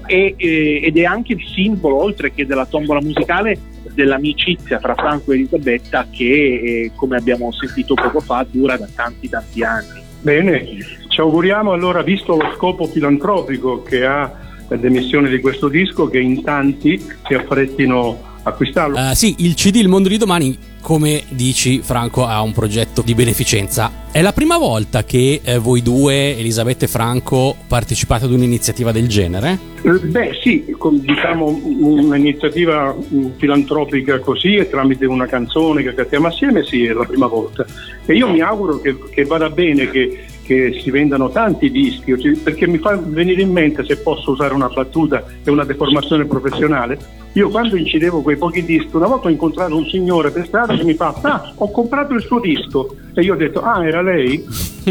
[0.06, 3.58] e- e- ed è anche il simbolo oltre che della tombola musicale
[3.92, 9.28] dell'amicizia tra Franco e Elisabetta che eh, come abbiamo sentito poco fa dura da tanti
[9.28, 10.76] tanti anni Bene,
[11.08, 14.30] ci auguriamo allora, visto lo scopo filantropico che ha
[14.68, 18.98] l'emissione di questo disco, che in tanti si affrettino acquistarlo.
[18.98, 23.14] Uh, sì, il CD Il mondo di domani, come dici Franco, ha un progetto di
[23.14, 24.08] beneficenza.
[24.12, 29.06] È la prima volta che eh, voi due, Elisabetta e Franco, partecipate ad un'iniziativa del
[29.06, 29.58] genere?
[29.82, 36.26] Eh, beh sì, con, diciamo un'iniziativa mm, filantropica così e tramite una canzone che cantiamo
[36.26, 37.64] assieme, sì, è la prima volta.
[38.04, 42.66] E io mi auguro che, che vada bene, che che si vendano tanti dischi, perché
[42.66, 46.98] mi fa venire in mente, se posso usare una battuta e una deformazione professionale,
[47.34, 50.82] io quando incidevo quei pochi dischi, una volta ho incontrato un signore per strada che
[50.82, 54.44] mi fa, ah, ho comprato il suo disco, e io ho detto, ah, era lei?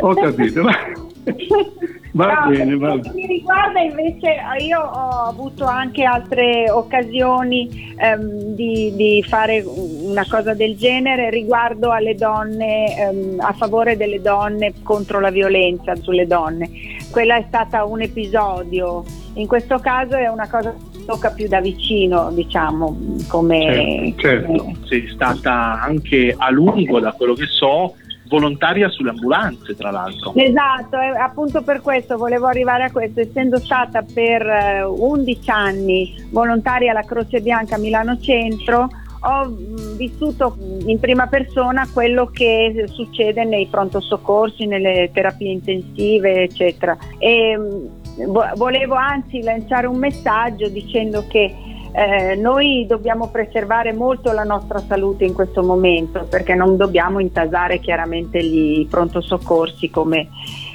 [0.00, 0.62] ho capito.
[2.16, 3.12] Va no, bene, va bene.
[3.14, 10.54] mi riguarda invece io ho avuto anche altre occasioni ehm, di, di, fare una cosa
[10.54, 16.70] del genere riguardo alle donne, ehm, a favore delle donne contro la violenza sulle donne.
[17.10, 19.04] Quella è stata un episodio,
[19.34, 22.96] in questo caso è una cosa che tocca più da vicino, diciamo,
[23.28, 24.14] come...
[24.16, 24.72] Certo, certo.
[24.86, 27.94] sei stata anche a lungo, da quello che so,
[28.28, 30.32] volontaria sulle ambulanze, tra l'altro.
[30.34, 36.90] Esatto, appunto per questo volevo arrivare a questo, essendo stata per 11 eh, anni volontaria
[36.90, 38.88] alla Croce Bianca Milano Centro,
[39.20, 40.56] ho mm, vissuto
[40.86, 46.96] in prima persona quello che succede nei pronto soccorsi, nelle terapie intensive, eccetera.
[47.18, 48.24] E mm,
[48.54, 51.54] volevo anzi lanciare un messaggio dicendo che
[51.92, 57.80] eh, noi dobbiamo preservare molto la nostra salute in questo momento perché non dobbiamo intasare
[57.80, 60.28] chiaramente gli pronto soccorsi come,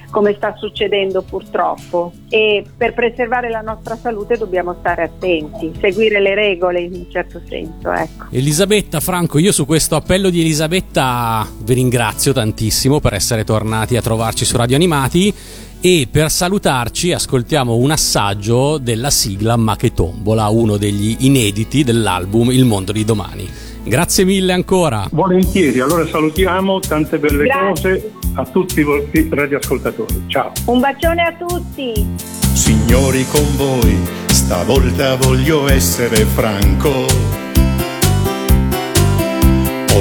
[0.10, 6.36] come sta succedendo purtroppo e per preservare la nostra salute dobbiamo stare attenti, seguire le
[6.36, 7.92] regole in un certo senso.
[7.92, 8.26] Ecco.
[8.32, 14.02] Elisabetta, Franco, io su questo appello di Elisabetta vi ringrazio tantissimo per essere tornati a
[14.02, 15.34] trovarci su Radio Animati
[15.82, 22.52] e per salutarci ascoltiamo un assaggio della sigla Ma che tombola, uno degli inediti dell'album
[22.52, 23.50] Il mondo di domani.
[23.84, 25.08] Grazie mille ancora.
[25.12, 27.72] Volentieri, allora salutiamo tante belle Grazie.
[27.74, 30.24] cose a tutti i vostri radioascoltatori.
[30.28, 30.52] Ciao.
[30.66, 32.08] Un bacione a tutti.
[32.54, 37.50] Signori con voi, stavolta voglio essere franco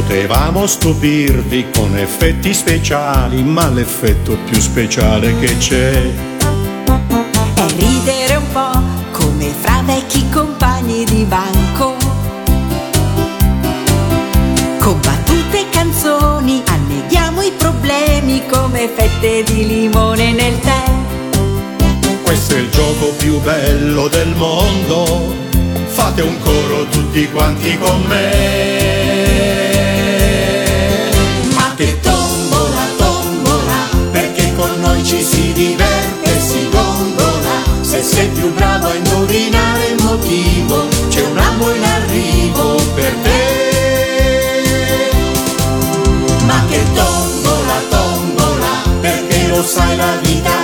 [0.01, 8.81] Potevamo stupirvi con effetti speciali, ma l'effetto più speciale che c'è è ridere un po'
[9.11, 11.97] come fra vecchi compagni di banco.
[14.79, 20.83] Con battute e canzoni anneghiamo i problemi come fette di limone nel tè.
[22.23, 25.35] Questo è il gioco più bello del mondo,
[25.89, 28.90] fate un coro tutti quanti con me.
[38.03, 43.39] Se sei più bravo a indovinare il motivo, c'è un ramo in arrivo per te.
[46.47, 50.60] Ma che tombola, tombola, perché lo sai la vita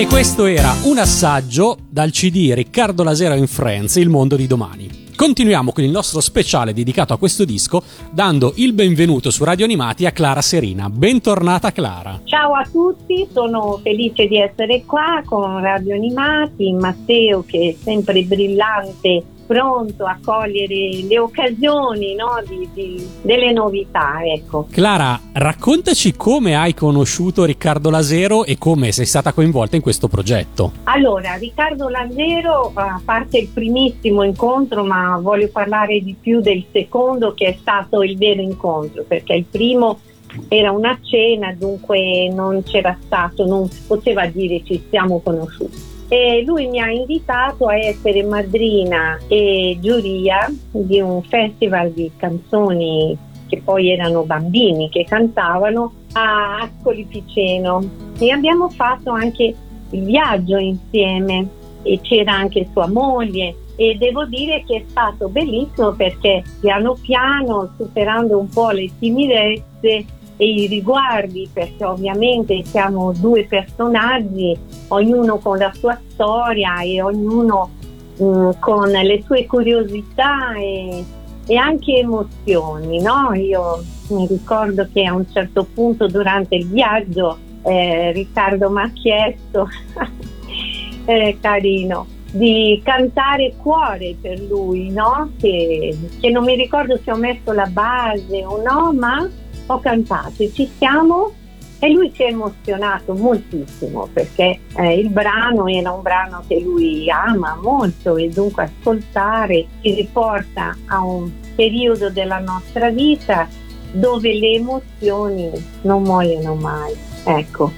[0.00, 4.88] E questo era un assaggio dal CD Riccardo Lasera in Friends, Il mondo di domani.
[5.14, 10.06] Continuiamo con il nostro speciale dedicato a questo disco dando il benvenuto su Radio Animati
[10.06, 10.88] a Clara Serina.
[10.88, 12.18] Bentornata Clara.
[12.24, 18.22] Ciao a tutti, sono felice di essere qua con Radio Animati, Matteo che è sempre
[18.22, 24.20] brillante pronto a cogliere le occasioni no, di, di, delle novità.
[24.22, 24.68] Ecco.
[24.70, 30.70] Clara, raccontaci come hai conosciuto Riccardo Lasero e come sei stata coinvolta in questo progetto.
[30.84, 37.34] Allora, Riccardo Lasero, a parte il primissimo incontro, ma voglio parlare di più del secondo
[37.34, 39.98] che è stato il vero incontro, perché il primo
[40.46, 46.42] era una cena, dunque non c'era stato, non si poteva dire ci siamo conosciuti e
[46.44, 53.62] lui mi ha invitato a essere madrina e giuria di un festival di canzoni che
[53.64, 57.88] poi erano bambini che cantavano a Ascoli Piceno.
[58.18, 59.54] E abbiamo fatto anche
[59.90, 61.46] il viaggio insieme
[61.82, 63.54] e c'era anche sua moglie.
[63.76, 70.04] E devo dire che è stato bellissimo perché piano piano superando un po' le timidezze
[70.40, 74.56] e i riguardi perché ovviamente siamo due personaggi,
[74.88, 77.68] ognuno con la sua storia e ognuno
[78.16, 81.04] mh, mm, con le sue curiosità e,
[81.46, 83.34] e anche emozioni, no?
[83.34, 88.90] Io mi ricordo che a un certo punto durante il viaggio eh, Riccardo mi ha
[88.94, 89.68] chiesto,
[91.04, 95.32] eh, carino, di cantare cuore per lui, no?
[95.38, 99.28] Che, che, non mi ricordo se ho messo la base o no, ma
[99.72, 101.32] ho cantato ci siamo
[101.78, 107.10] e lui si è emozionato moltissimo perché eh, il brano era un brano che lui
[107.10, 113.48] ama molto e dunque ascoltare ci riporta a un periodo della nostra vita
[113.92, 115.50] dove le emozioni
[115.82, 116.94] non muoiono mai.
[117.24, 117.72] Ecco.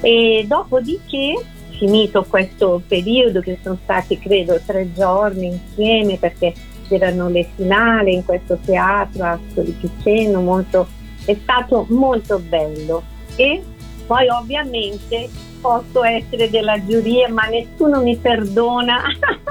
[0.00, 1.34] E dopodiché,
[1.70, 6.54] finito questo periodo, che sono stati credo tre giorni insieme perché
[6.88, 10.86] c'erano le finali in questo teatro a Piceno, molto,
[11.28, 13.02] è stato molto bello.
[13.36, 13.62] E
[14.06, 15.28] poi ovviamente
[15.60, 19.02] posso essere della giuria, ma nessuno mi perdona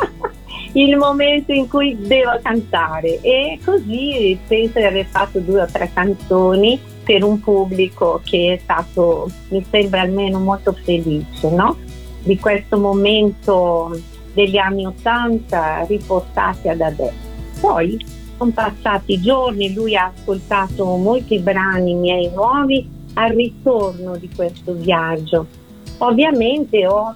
[0.73, 5.91] il momento in cui devo cantare e così penso di aver fatto due o tre
[5.93, 11.77] canzoni per un pubblico che è stato, mi sembra almeno molto felice, no?
[12.23, 13.97] Di questo momento
[14.33, 17.25] degli anni Ottanta riportati ad adesso.
[17.61, 24.73] Poi sono passati giorni, lui ha ascoltato molti brani miei nuovi al ritorno di questo
[24.73, 25.47] viaggio.
[25.99, 27.15] Ovviamente ho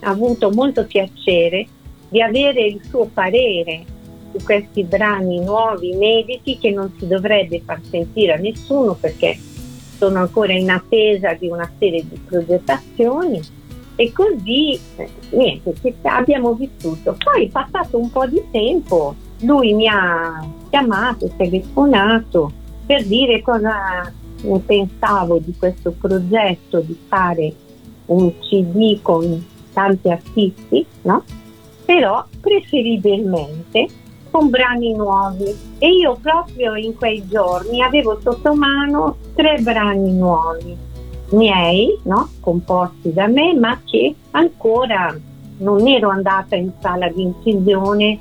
[0.00, 1.66] avuto molto piacere
[2.08, 3.84] di avere il suo parere
[4.32, 9.36] su questi brani nuovi, inediti, che non si dovrebbe far sentire a nessuno perché
[9.96, 13.40] sono ancora in attesa di una serie di progettazioni
[13.96, 17.16] e così eh, niente, abbiamo vissuto.
[17.22, 22.52] Poi passato un po' di tempo, lui mi ha chiamato, telefonato
[22.86, 24.12] per dire cosa
[24.64, 27.52] pensavo di questo progetto di fare
[28.06, 31.22] un CD con tanti artisti, no?
[31.84, 33.88] però preferibilmente
[34.30, 40.76] con brani nuovi e io proprio in quei giorni avevo sotto mano tre brani nuovi
[41.30, 42.28] miei, no?
[42.40, 45.16] composti da me, ma che ancora
[45.58, 48.18] non ero andata in sala di incisione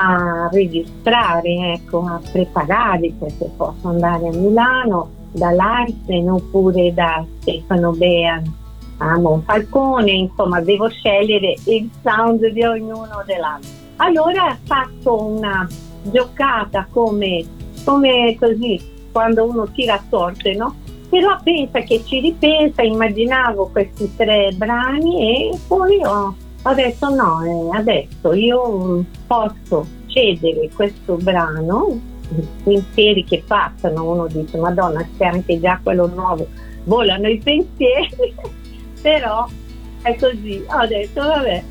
[0.00, 8.58] a registrare, ecco, a preparare perché posso andare a Milano dall'Arsen oppure da Stefano Bean
[8.98, 13.70] a Monfalcone, insomma devo scegliere il sound di ognuno dell'altro.
[13.96, 15.68] Allora faccio una
[16.02, 17.44] giocata come,
[17.84, 18.80] come così,
[19.12, 20.74] quando uno tira a sorte, no?
[21.10, 27.42] Però pensa che ci ripensa, immaginavo questi tre brani e poi ho, ho detto no,
[27.42, 32.00] eh, adesso io posso cedere questo brano,
[32.30, 36.46] i pensieri che passano, uno dice Madonna c'è anche già quello nuovo,
[36.84, 38.34] volano i pensieri
[39.00, 39.48] però
[40.02, 41.62] è così, ho detto vabbè,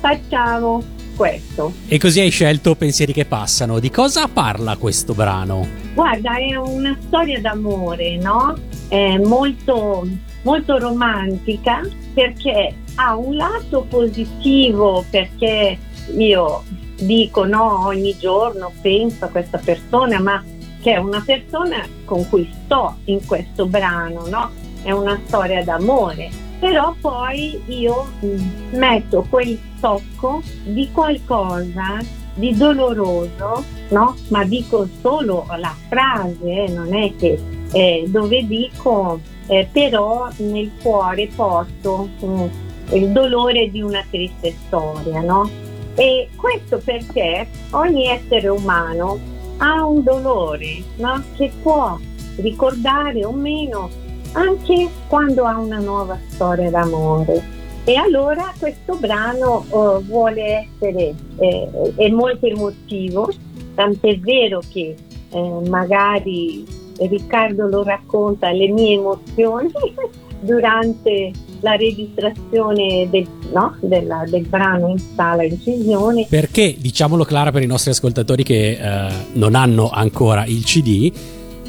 [0.00, 0.82] facciamo
[1.18, 1.72] questo.
[1.88, 3.80] E così hai scelto Pensieri che passano.
[3.80, 5.66] Di cosa parla questo brano?
[5.92, 8.56] Guarda, è una storia d'amore, no?
[8.86, 10.06] È molto,
[10.42, 11.80] molto romantica
[12.18, 15.78] perché ha un lato positivo perché
[16.16, 16.64] io
[16.96, 20.42] dico no, ogni giorno penso a questa persona, ma
[20.82, 24.50] che è una persona con cui sto in questo brano, no?
[24.82, 31.98] È una storia d'amore però poi io mm, metto quel tocco di qualcosa
[32.34, 34.16] di doloroso, no?
[34.28, 37.38] Ma dico solo la frase, eh, non è che
[37.70, 42.46] eh, dove dico eh, però nel cuore porto mm,
[42.92, 45.50] il dolore di una triste storia, no?
[45.94, 49.18] E questo perché ogni essere umano
[49.58, 51.22] ha un dolore, no?
[51.36, 51.98] Che può
[52.36, 53.90] ricordare o meno
[54.32, 57.56] anche quando ha una nuova storia d'amore.
[57.84, 63.30] E allora questo brano uh, vuole essere eh, è molto emotivo,
[63.74, 64.94] tant'è vero che
[65.30, 66.66] eh, magari
[66.98, 69.70] Riccardo lo racconta le mie emozioni
[70.40, 76.26] durante la registrazione del, no, della, del brano in sala incisione.
[76.28, 81.12] Perché, diciamolo Clara per i nostri ascoltatori che eh, non hanno ancora il CD,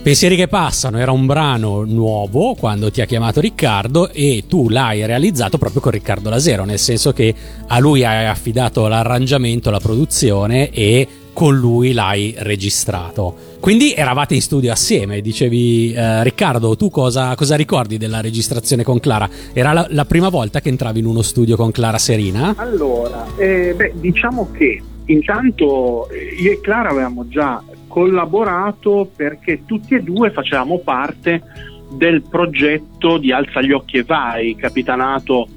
[0.02, 5.06] Pensieri che passano era un brano nuovo quando ti ha chiamato Riccardo e tu l'hai
[5.06, 7.36] realizzato proprio con Riccardo Lasero, nel senso che
[7.68, 13.48] a lui hai affidato l'arrangiamento, la produzione e con lui l'hai registrato.
[13.60, 19.00] Quindi eravate in studio assieme, dicevi eh, Riccardo, tu cosa, cosa, ricordi della registrazione con
[19.00, 19.30] Clara?
[19.54, 22.54] Era la, la, prima volta che entravi in uno studio con Clara Serina?
[22.56, 29.96] Allora, eh, beh, diciamo che intanto eh, io e Clara avevamo già collaborato perché tutti
[29.96, 31.42] e due facevamo parte
[31.92, 35.48] del progetto di Alza gli occhi e vai, capitanato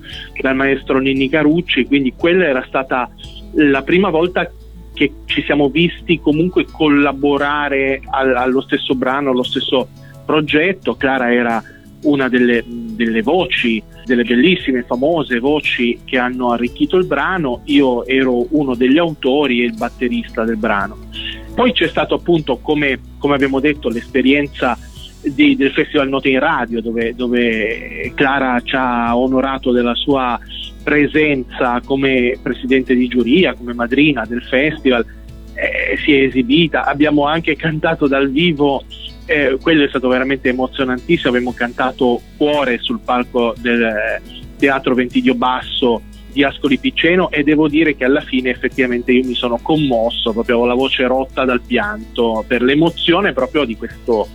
[0.41, 3.09] dal maestro Ninni Carucci, quindi quella era stata
[3.55, 4.51] la prima volta
[4.95, 9.88] che ci siamo visti comunque collaborare al, allo stesso brano, allo stesso
[10.24, 10.95] progetto.
[10.95, 11.62] Clara era
[12.03, 18.47] una delle, delle voci, delle bellissime, famose voci che hanno arricchito il brano, io ero
[18.51, 20.97] uno degli autori e il batterista del brano.
[21.55, 24.76] Poi c'è stato appunto, come, come abbiamo detto, l'esperienza
[25.22, 30.38] di, del Festival Note in Radio, dove, dove Clara ci ha onorato della sua
[30.83, 35.05] presenza come presidente di giuria, come madrina del festival,
[35.55, 38.85] eh, si è esibita, abbiamo anche cantato dal vivo,
[39.26, 44.20] eh, quello è stato veramente emozionantissimo, abbiamo cantato Cuore sul palco del
[44.59, 46.03] Teatro Ventidio Basso
[46.33, 50.57] di Ascoli Piceno e devo dire che alla fine effettivamente io mi sono commosso, proprio
[50.57, 54.28] avevo la voce rotta dal pianto per l'emozione proprio di questo,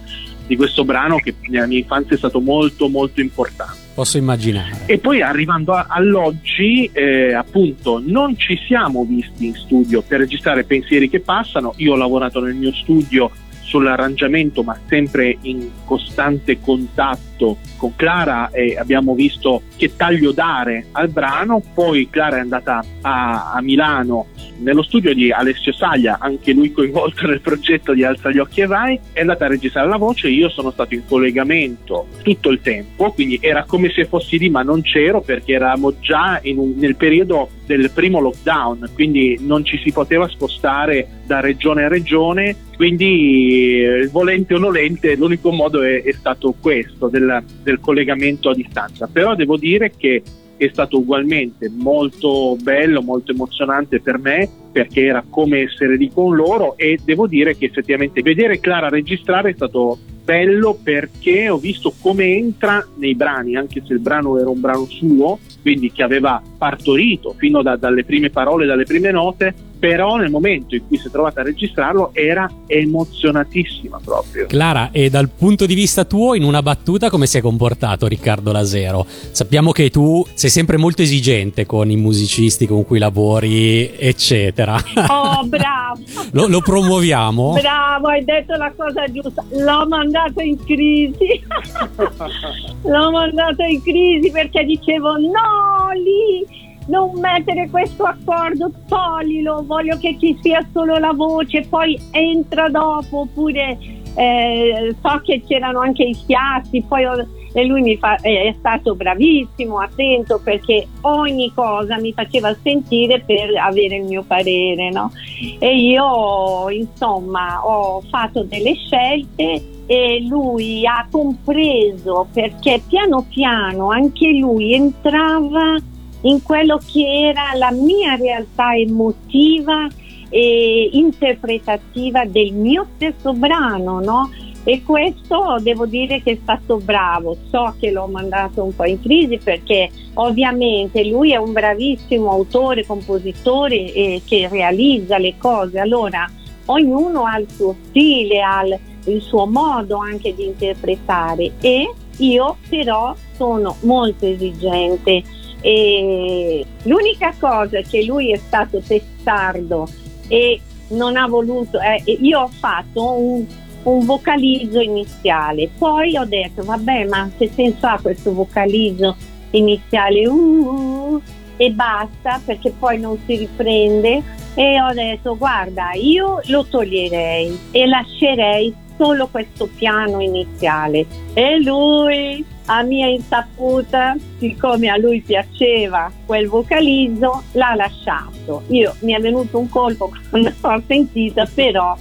[0.45, 3.86] di questo brano che nella mia infanzia è stato molto molto importante.
[3.97, 4.81] Posso immaginare.
[4.85, 10.65] E poi arrivando a, all'oggi, eh, appunto, non ci siamo visti in studio per registrare
[10.65, 11.73] pensieri che passano.
[11.77, 17.36] Io ho lavorato nel mio studio sull'arrangiamento, ma sempre in costante contatto
[17.77, 21.61] con Clara e abbiamo visto che taglio dare al brano.
[21.73, 24.27] Poi Clara è andata a, a Milano
[24.59, 28.65] nello studio di Alessio Saglia, anche lui coinvolto nel progetto di Alza gli occhi e
[28.65, 33.11] vai, è andata a registrare la voce, io sono stato in collegamento tutto il tempo,
[33.11, 37.49] quindi era come se fossi lì ma non c'ero perché eravamo già un, nel periodo
[37.65, 44.07] del primo lockdown, quindi non ci si poteva spostare da regione a regione, quindi eh,
[44.07, 49.35] volente o nolente l'unico modo è, è stato questo del, del collegamento a distanza, però
[49.35, 50.21] devo dire che
[50.57, 56.35] è stato ugualmente molto bello, molto emozionante per me perché era come essere lì con
[56.35, 59.97] loro e devo dire che effettivamente vedere Clara registrare è stato
[60.27, 64.85] bello perché ho visto come entra nei brani, anche se il brano era un brano
[64.85, 70.29] suo, quindi che aveva partorito fino da, dalle prime parole, dalle prime note, però nel
[70.29, 74.47] momento in cui si è trovata a registrarlo era emozionatissima proprio.
[74.47, 78.51] Clara, e dal punto di vista tuo, in una battuta, come si è comportato Riccardo
[78.51, 79.05] Lasero?
[79.07, 84.75] Sappiamo che tu sei sempre molto esigente con i musicisti con cui lavori, eccetera.
[85.07, 86.01] Oh, bravo!
[86.31, 87.53] lo, lo promuoviamo?
[87.53, 89.43] Bravo, hai detto la cosa giusta.
[89.51, 91.43] L'ho mandato in crisi.
[92.83, 100.17] L'ho mandato in crisi perché dicevo no, lì non mettere questo accordo, toglilo, voglio che
[100.19, 103.77] ci sia solo la voce, poi entra dopo, oppure
[104.15, 107.27] eh, so che c'erano anche i fiaschi, poi ho,
[107.57, 113.49] e lui mi fa, è stato bravissimo, attento perché ogni cosa mi faceva sentire per
[113.59, 115.11] avere il mio parere, no?
[115.57, 124.29] E io insomma ho fatto delle scelte e lui ha compreso perché piano piano anche
[124.33, 125.77] lui entrava
[126.21, 129.87] in quello che era la mia realtà emotiva
[130.29, 134.29] e interpretativa del mio stesso brano, no?
[134.69, 139.01] E questo devo dire che è stato bravo, so che l'ho mandato un po' in
[139.01, 146.29] crisi perché ovviamente lui è un bravissimo autore, compositore eh, che realizza le cose, allora
[146.65, 148.65] ognuno ha il suo stile, ha
[149.05, 155.23] il suo modo anche di interpretare e io però sono molto esigente.
[155.61, 159.87] E l'unica cosa che lui è stato testardo
[160.27, 160.59] e
[160.89, 163.45] non ha voluto, eh, io ho fatto un,
[163.83, 169.15] un, vocalizzo iniziale, poi ho detto vabbè ma che senso ha questo vocalizzo
[169.51, 170.27] iniziale?
[170.27, 171.21] Uh,
[171.57, 174.35] e basta perché poi non si riprende.
[174.53, 181.05] E ho detto guarda io lo toglierei e lascerei solo questo piano iniziale.
[181.33, 188.63] E lui a mia insaputa, siccome a lui piaceva quel vocalizzo, l'ha lasciato.
[188.67, 191.95] Io mi è venuto un colpo quando l'ho sentita, però...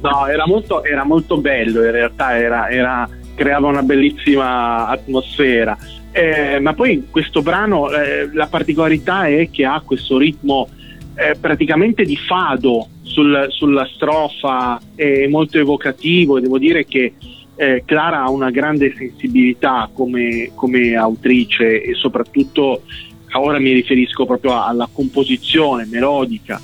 [0.00, 5.76] no, era molto, era molto, bello, in realtà era, era, creava una bellissima atmosfera.
[6.10, 10.68] Eh, ma poi questo brano, eh, la particolarità è che ha questo ritmo
[11.14, 17.14] eh, praticamente di fado sul, sulla strofa, è molto evocativo devo dire che
[17.56, 22.82] eh, Clara ha una grande sensibilità come, come, autrice e soprattutto
[23.32, 26.60] ora mi riferisco proprio alla composizione melodica,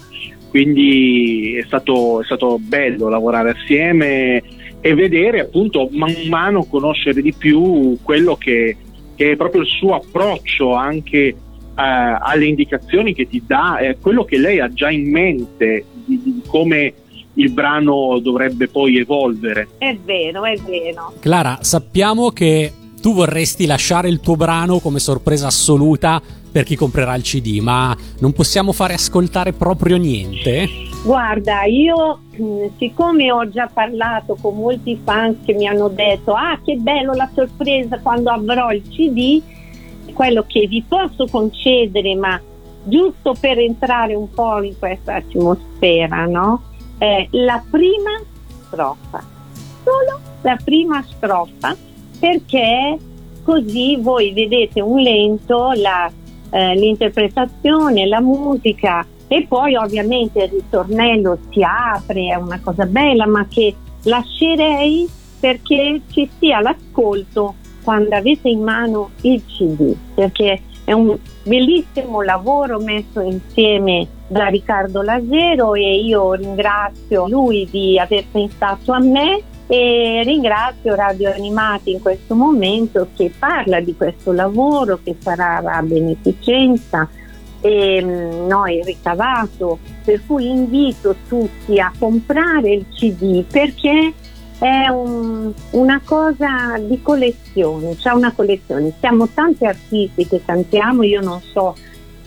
[0.54, 4.40] quindi è stato, è stato bello lavorare assieme
[4.80, 8.76] e vedere appunto man mano conoscere di più quello che,
[9.16, 11.34] che è proprio il suo approccio anche eh,
[11.74, 16.42] alle indicazioni che ti dà, eh, quello che lei ha già in mente di, di
[16.46, 16.94] come
[17.34, 19.66] il brano dovrebbe poi evolvere.
[19.78, 21.14] È vero, è vero.
[21.18, 22.70] Clara, sappiamo che
[23.04, 27.94] tu vorresti lasciare il tuo brano come sorpresa assoluta per chi comprerà il CD, ma
[28.20, 30.66] non possiamo fare ascoltare proprio niente?
[31.04, 36.58] Guarda, io mh, siccome ho già parlato con molti fans che mi hanno detto ah
[36.64, 39.42] che bello la sorpresa quando avrò il CD,
[40.14, 42.40] quello che vi posso concedere, ma
[42.84, 46.62] giusto per entrare un po' in questa atmosfera, no?
[46.96, 48.18] È la prima
[48.66, 49.22] strofa,
[49.84, 51.76] solo la prima strofa,
[52.24, 52.96] perché
[53.42, 56.10] così voi vedete un lento, la,
[56.48, 63.26] eh, l'interpretazione, la musica e poi ovviamente il ritornello si apre, è una cosa bella,
[63.26, 65.06] ma che lascerei
[65.38, 72.80] perché ci sia l'ascolto quando avete in mano il CD, perché è un bellissimo lavoro
[72.80, 80.22] messo insieme da Riccardo Lasero e io ringrazio lui di aver pensato a me e
[80.24, 87.08] ringrazio Radio Animati in questo momento che parla di questo lavoro che sarà a beneficenza
[87.60, 94.12] e mm, noi ricavato per cui invito tutti a comprare il CD perché
[94.58, 98.92] è un, una cosa di collezione, c'è una collezione.
[98.98, 101.74] Siamo tanti artisti che cantiamo, io non so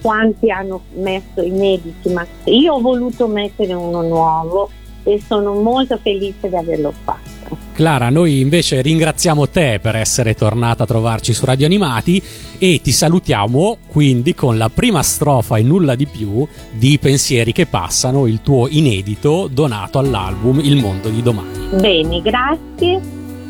[0.01, 4.69] quanti hanno messo inediti, ma io ho voluto mettere uno nuovo
[5.08, 7.58] e sono molto felice di averlo fatto.
[7.72, 12.22] Clara, noi invece ringraziamo te per essere tornata a trovarci su Radio Animati
[12.58, 17.68] e ti salutiamo quindi con la prima strofa e nulla di più di Pensieri che
[17.68, 21.70] passano, il tuo inedito donato all'album Il mondo di domani.
[21.80, 22.99] Bene, grazie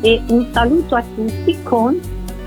[0.00, 1.98] e un saluto a tutti con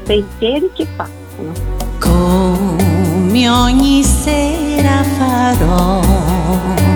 [0.05, 1.79] Pensieri che passano.
[1.99, 6.90] Come ogni sera farò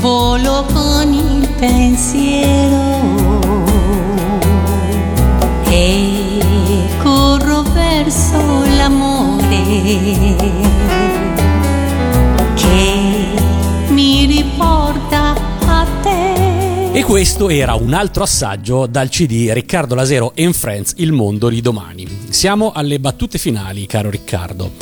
[0.00, 2.98] volo con il pensiero
[5.68, 6.38] e
[7.02, 9.62] corro verso l'amore
[12.54, 13.24] che
[13.88, 15.34] mi riporta
[15.66, 16.92] a te.
[16.92, 21.60] E questo era un altro assaggio dal CD Riccardo Lasero and Friends Il mondo di
[21.60, 22.08] domani.
[22.30, 24.72] Siamo alle battute finali, caro Riccardo.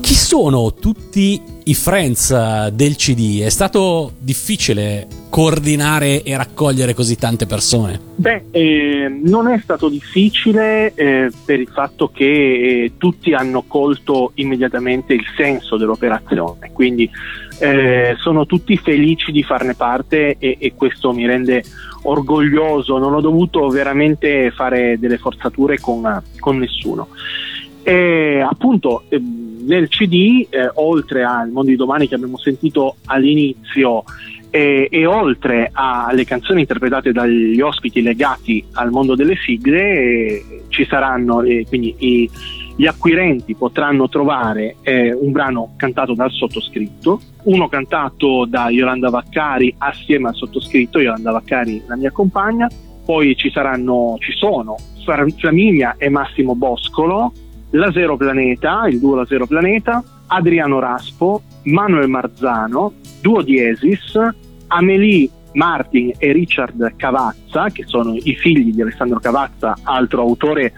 [0.00, 3.42] Chi sono tutti i friends eh, del CD?
[3.42, 8.00] È stato difficile coordinare e raccogliere così tante persone?
[8.16, 14.32] Beh, eh, non è stato difficile eh, per il fatto che eh, tutti hanno colto
[14.36, 17.08] immediatamente il senso dell'operazione, quindi
[17.58, 21.62] eh, sono tutti felici di farne parte e, e questo mi rende
[22.02, 27.08] orgoglioso, non ho dovuto veramente fare delle forzature con, con nessuno.
[27.82, 29.20] E appunto eh,
[29.68, 34.02] nel CD, eh, oltre al mondo di domani che abbiamo sentito all'inizio
[34.50, 40.86] e, e oltre alle canzoni interpretate dagli ospiti legati al mondo delle sigle, eh, ci
[40.86, 42.30] saranno, eh, quindi i,
[42.76, 49.74] gli acquirenti potranno trovare eh, un brano cantato dal sottoscritto, uno cantato da Yolanda Vaccari
[49.78, 52.68] assieme al sottoscritto, Yolanda Vaccari la mia compagna,
[53.04, 54.76] poi ci saranno, ci sono
[55.38, 57.32] Flaminia e Massimo Boscolo,
[57.70, 64.18] la Zero Planeta, il duo La Zero Planeta, Adriano Raspo, Manuel Marzano, Duo Diesis,
[64.68, 70.72] Amélie Martin e Richard Cavazza, che sono i figli di Alessandro Cavazza, altro autore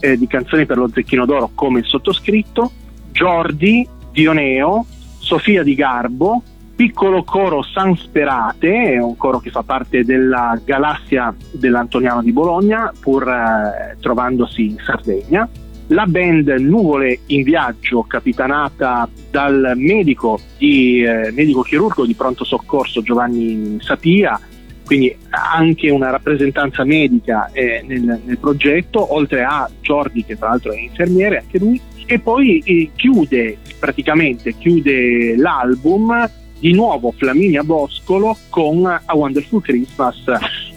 [0.00, 2.70] eh, di canzoni per lo Zecchino d'Oro come il sottoscritto,
[3.10, 4.86] Giordi, Dioneo,
[5.18, 6.42] Sofia Di Garbo,
[6.74, 13.28] piccolo coro San Sperate, un coro che fa parte della galassia dell'Antoniano di Bologna, pur
[13.28, 15.48] eh, trovandosi in Sardegna,
[15.90, 23.02] la band Nuvole in Viaggio, capitanata dal medico, di, eh, medico chirurgo di pronto soccorso
[23.02, 24.38] Giovanni Sapia,
[24.84, 30.72] quindi anche una rappresentanza medica eh, nel, nel, progetto, oltre a Giordi che tra l'altro
[30.72, 36.28] è infermiere, anche lui, e poi eh, chiude praticamente chiude l'album
[36.58, 40.22] di nuovo Flaminia Boscolo con A Wonderful Christmas,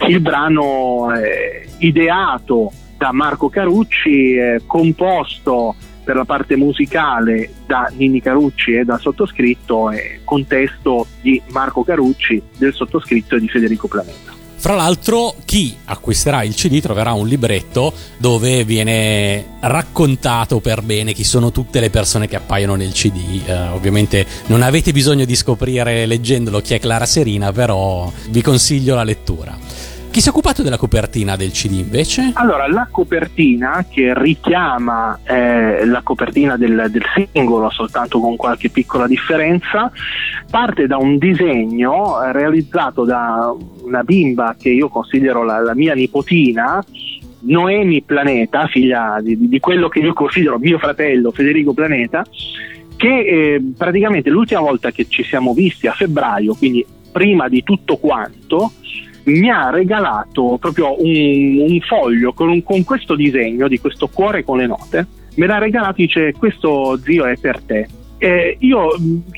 [0.08, 5.74] il brano eh, ideato da Marco Carucci, eh, composto
[6.04, 12.40] per la parte musicale da Nini Carucci e dal sottoscritto e contesto di Marco Carucci,
[12.58, 14.32] del sottoscritto e di Federico Planeta.
[14.64, 21.22] Fra l'altro, chi acquisterà il CD troverà un libretto dove viene raccontato per bene chi
[21.22, 23.42] sono tutte le persone che appaiono nel CD.
[23.44, 28.94] Eh, ovviamente non avete bisogno di scoprire leggendolo chi è Clara Serina, però vi consiglio
[28.94, 29.54] la lettura.
[30.14, 32.30] Chi si è occupato della copertina del CD invece?
[32.34, 37.02] Allora, la copertina che richiama eh, la copertina del, del,
[37.32, 39.90] singolo, soltanto con qualche piccola differenza,
[40.48, 43.52] parte da un disegno eh, realizzato da
[43.82, 46.80] una bimba che io considero la, la mia nipotina,
[47.40, 52.24] Noemi Planeta, figlia di, di, quello che io considero mio fratello Federico Planeta,
[52.94, 57.96] che eh, praticamente l'ultima volta che ci siamo visti a febbraio, quindi prima di tutto
[57.96, 58.70] quanto,
[59.24, 64.44] mi ha regalato proprio un, un foglio con, un, con, questo disegno di questo cuore
[64.44, 65.06] con le note.
[65.36, 67.88] Me l'ha regalato e dice questo zio è per te.
[68.18, 68.90] Eh, io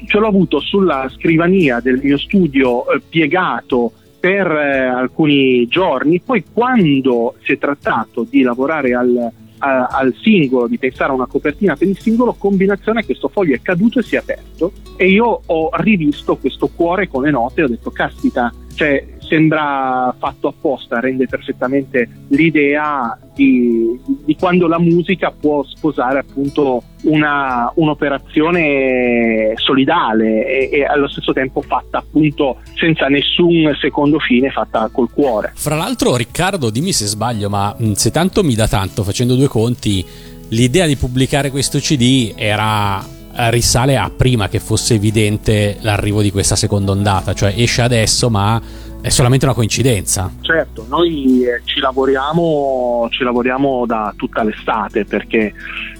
[0.06, 6.44] ce l'ho avuto sulla scrivania del mio studio eh, piegato per eh, alcuni giorni, poi
[6.52, 11.76] quando si è trattato di lavorare al, a, al singolo, di pensare a una copertina
[11.76, 15.70] per il singolo, combinazione questo foglio è caduto e si è aperto e io ho
[15.74, 21.26] rivisto questo cuore con le note e ho detto caspita, cioè sembra fatto apposta, rende
[21.26, 30.84] perfettamente l'idea di, di, quando la musica può sposare appunto una, un'operazione solidale e, e,
[30.84, 35.52] allo stesso tempo fatta appunto senza nessun secondo fine, fatta col cuore.
[35.54, 40.04] Fra l'altro Riccardo, dimmi se sbaglio, ma se tanto mi dà tanto facendo due conti,
[40.48, 46.30] l'idea di pubblicare questo CD era eh, risale a prima che fosse evidente l'arrivo di
[46.30, 48.60] questa seconda ondata, cioè esce adesso ma
[49.00, 50.32] è solamente una coincidenza.
[50.40, 55.54] Certo, noi eh, ci lavoriamo, ci lavoriamo da tutta l'estate perché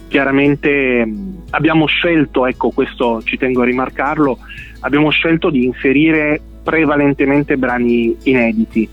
[0.08, 1.06] chiaramente
[1.50, 4.38] abbiamo scelto, ecco questo ci tengo a rimarcarlo,
[4.80, 8.88] abbiamo scelto di inserire prevalentemente brani inediti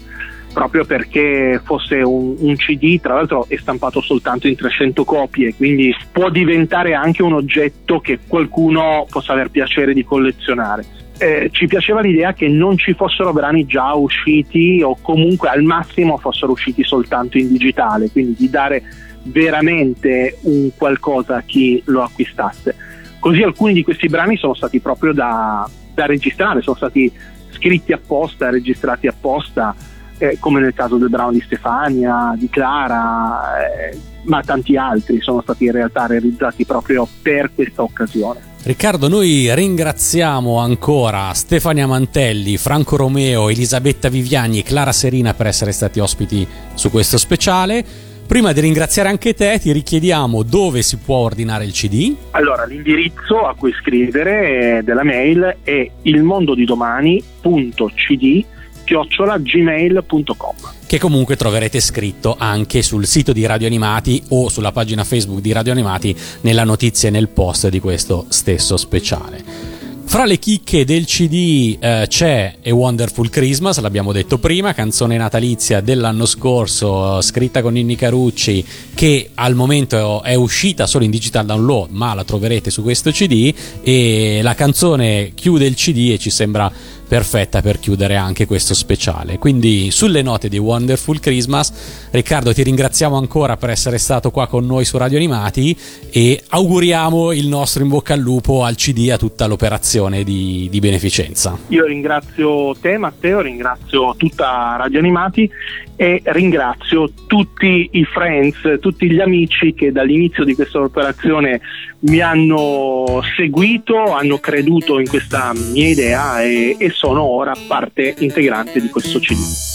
[0.54, 5.94] proprio perché fosse un, un, CD, tra l'altro è stampato soltanto in 300 copie, quindi
[6.12, 10.86] può diventare anche un oggetto che qualcuno possa aver piacere di collezionare
[11.18, 16.18] eh, ci piaceva l'idea che non ci fossero brani già usciti o comunque al massimo
[16.18, 18.84] fossero usciti soltanto in digitale, quindi di dare
[19.24, 22.76] veramente un qualcosa a chi lo acquistasse.
[23.20, 27.12] Così alcuni di questi brani sono stati proprio da, da registrare, sono stati
[27.52, 29.74] scritti apposta, registrati apposta,
[30.18, 35.42] eh, come nel caso del brano di Stefania, di Clara, eh, ma tanti altri sono
[35.42, 38.52] stati in realtà realizzati proprio per questa occasione.
[38.66, 45.74] Riccardo, noi ringraziamo ancora Stefania Mantelli, Franco Romeo, Elisabetta Viviani e Clara Serina per essere
[45.74, 47.84] stati ospiti su questo speciale.
[48.26, 52.16] Prima di ringraziare anche te, ti richiediamo dove si può ordinare il CD.
[52.32, 58.46] Allora, l'indirizzo a cui scrivere della mail è ilmondodidomani.cd
[58.84, 60.56] chiocciolagmail.com
[60.94, 65.52] che comunque troverete scritto anche sul sito di Radio Animati o sulla pagina Facebook di
[65.52, 69.74] Radio Animati nella notizia e nel post di questo stesso speciale.
[70.06, 75.82] Fra le chicche del CD eh, c'è A Wonderful Christmas, l'abbiamo detto prima, canzone natalizia
[75.82, 78.64] dell'anno scorso, scritta con Ninni Carucci,
[78.94, 83.52] che al momento è uscita solo in digital download, ma la troverete su questo CD
[83.82, 86.72] e la canzone chiude il CD e ci sembra
[87.14, 89.38] perfetta per chiudere anche questo speciale.
[89.38, 94.66] Quindi sulle note di Wonderful Christmas, Riccardo ti ringraziamo ancora per essere stato qua con
[94.66, 95.78] noi su Radio Animati
[96.10, 100.80] e auguriamo il nostro in bocca al lupo al CD a tutta l'operazione di, di
[100.80, 101.56] beneficenza.
[101.68, 105.48] Io ringrazio te Matteo, ringrazio tutta Radio Animati
[105.96, 111.62] e ringrazio tutti i friends, tutti gli amici che dall'inizio di questa operazione
[112.04, 118.82] mi hanno seguito, hanno creduto in questa mia idea e, e sono ora parte integrante
[118.82, 119.73] di questo CD.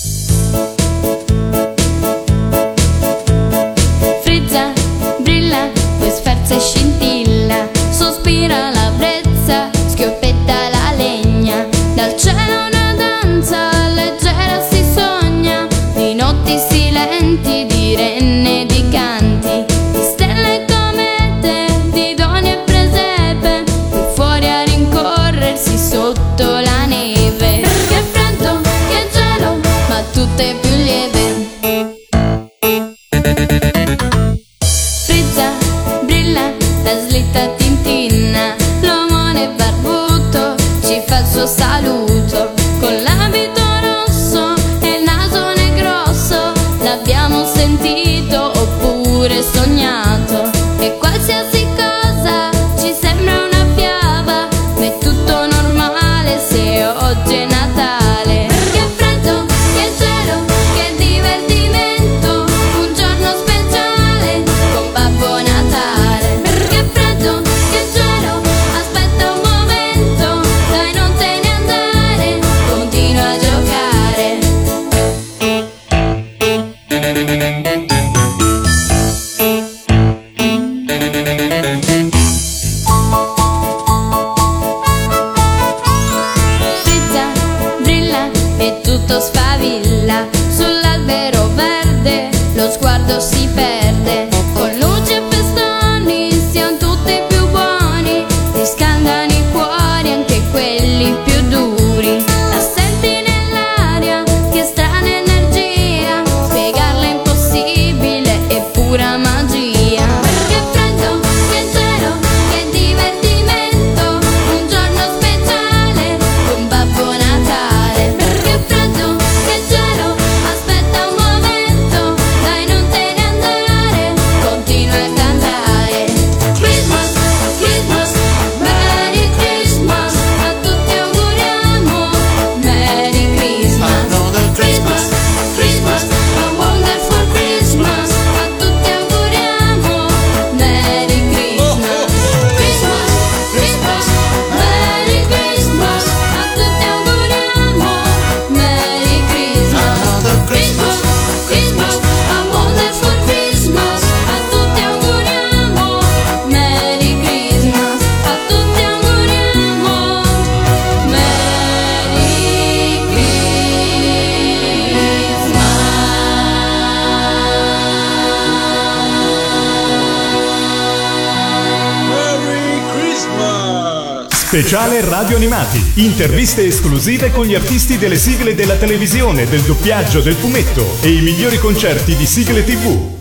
[176.09, 181.21] Interviste esclusive con gli artisti delle sigle della televisione, del doppiaggio, del fumetto e i
[181.21, 183.18] migliori concerti di sigle TV.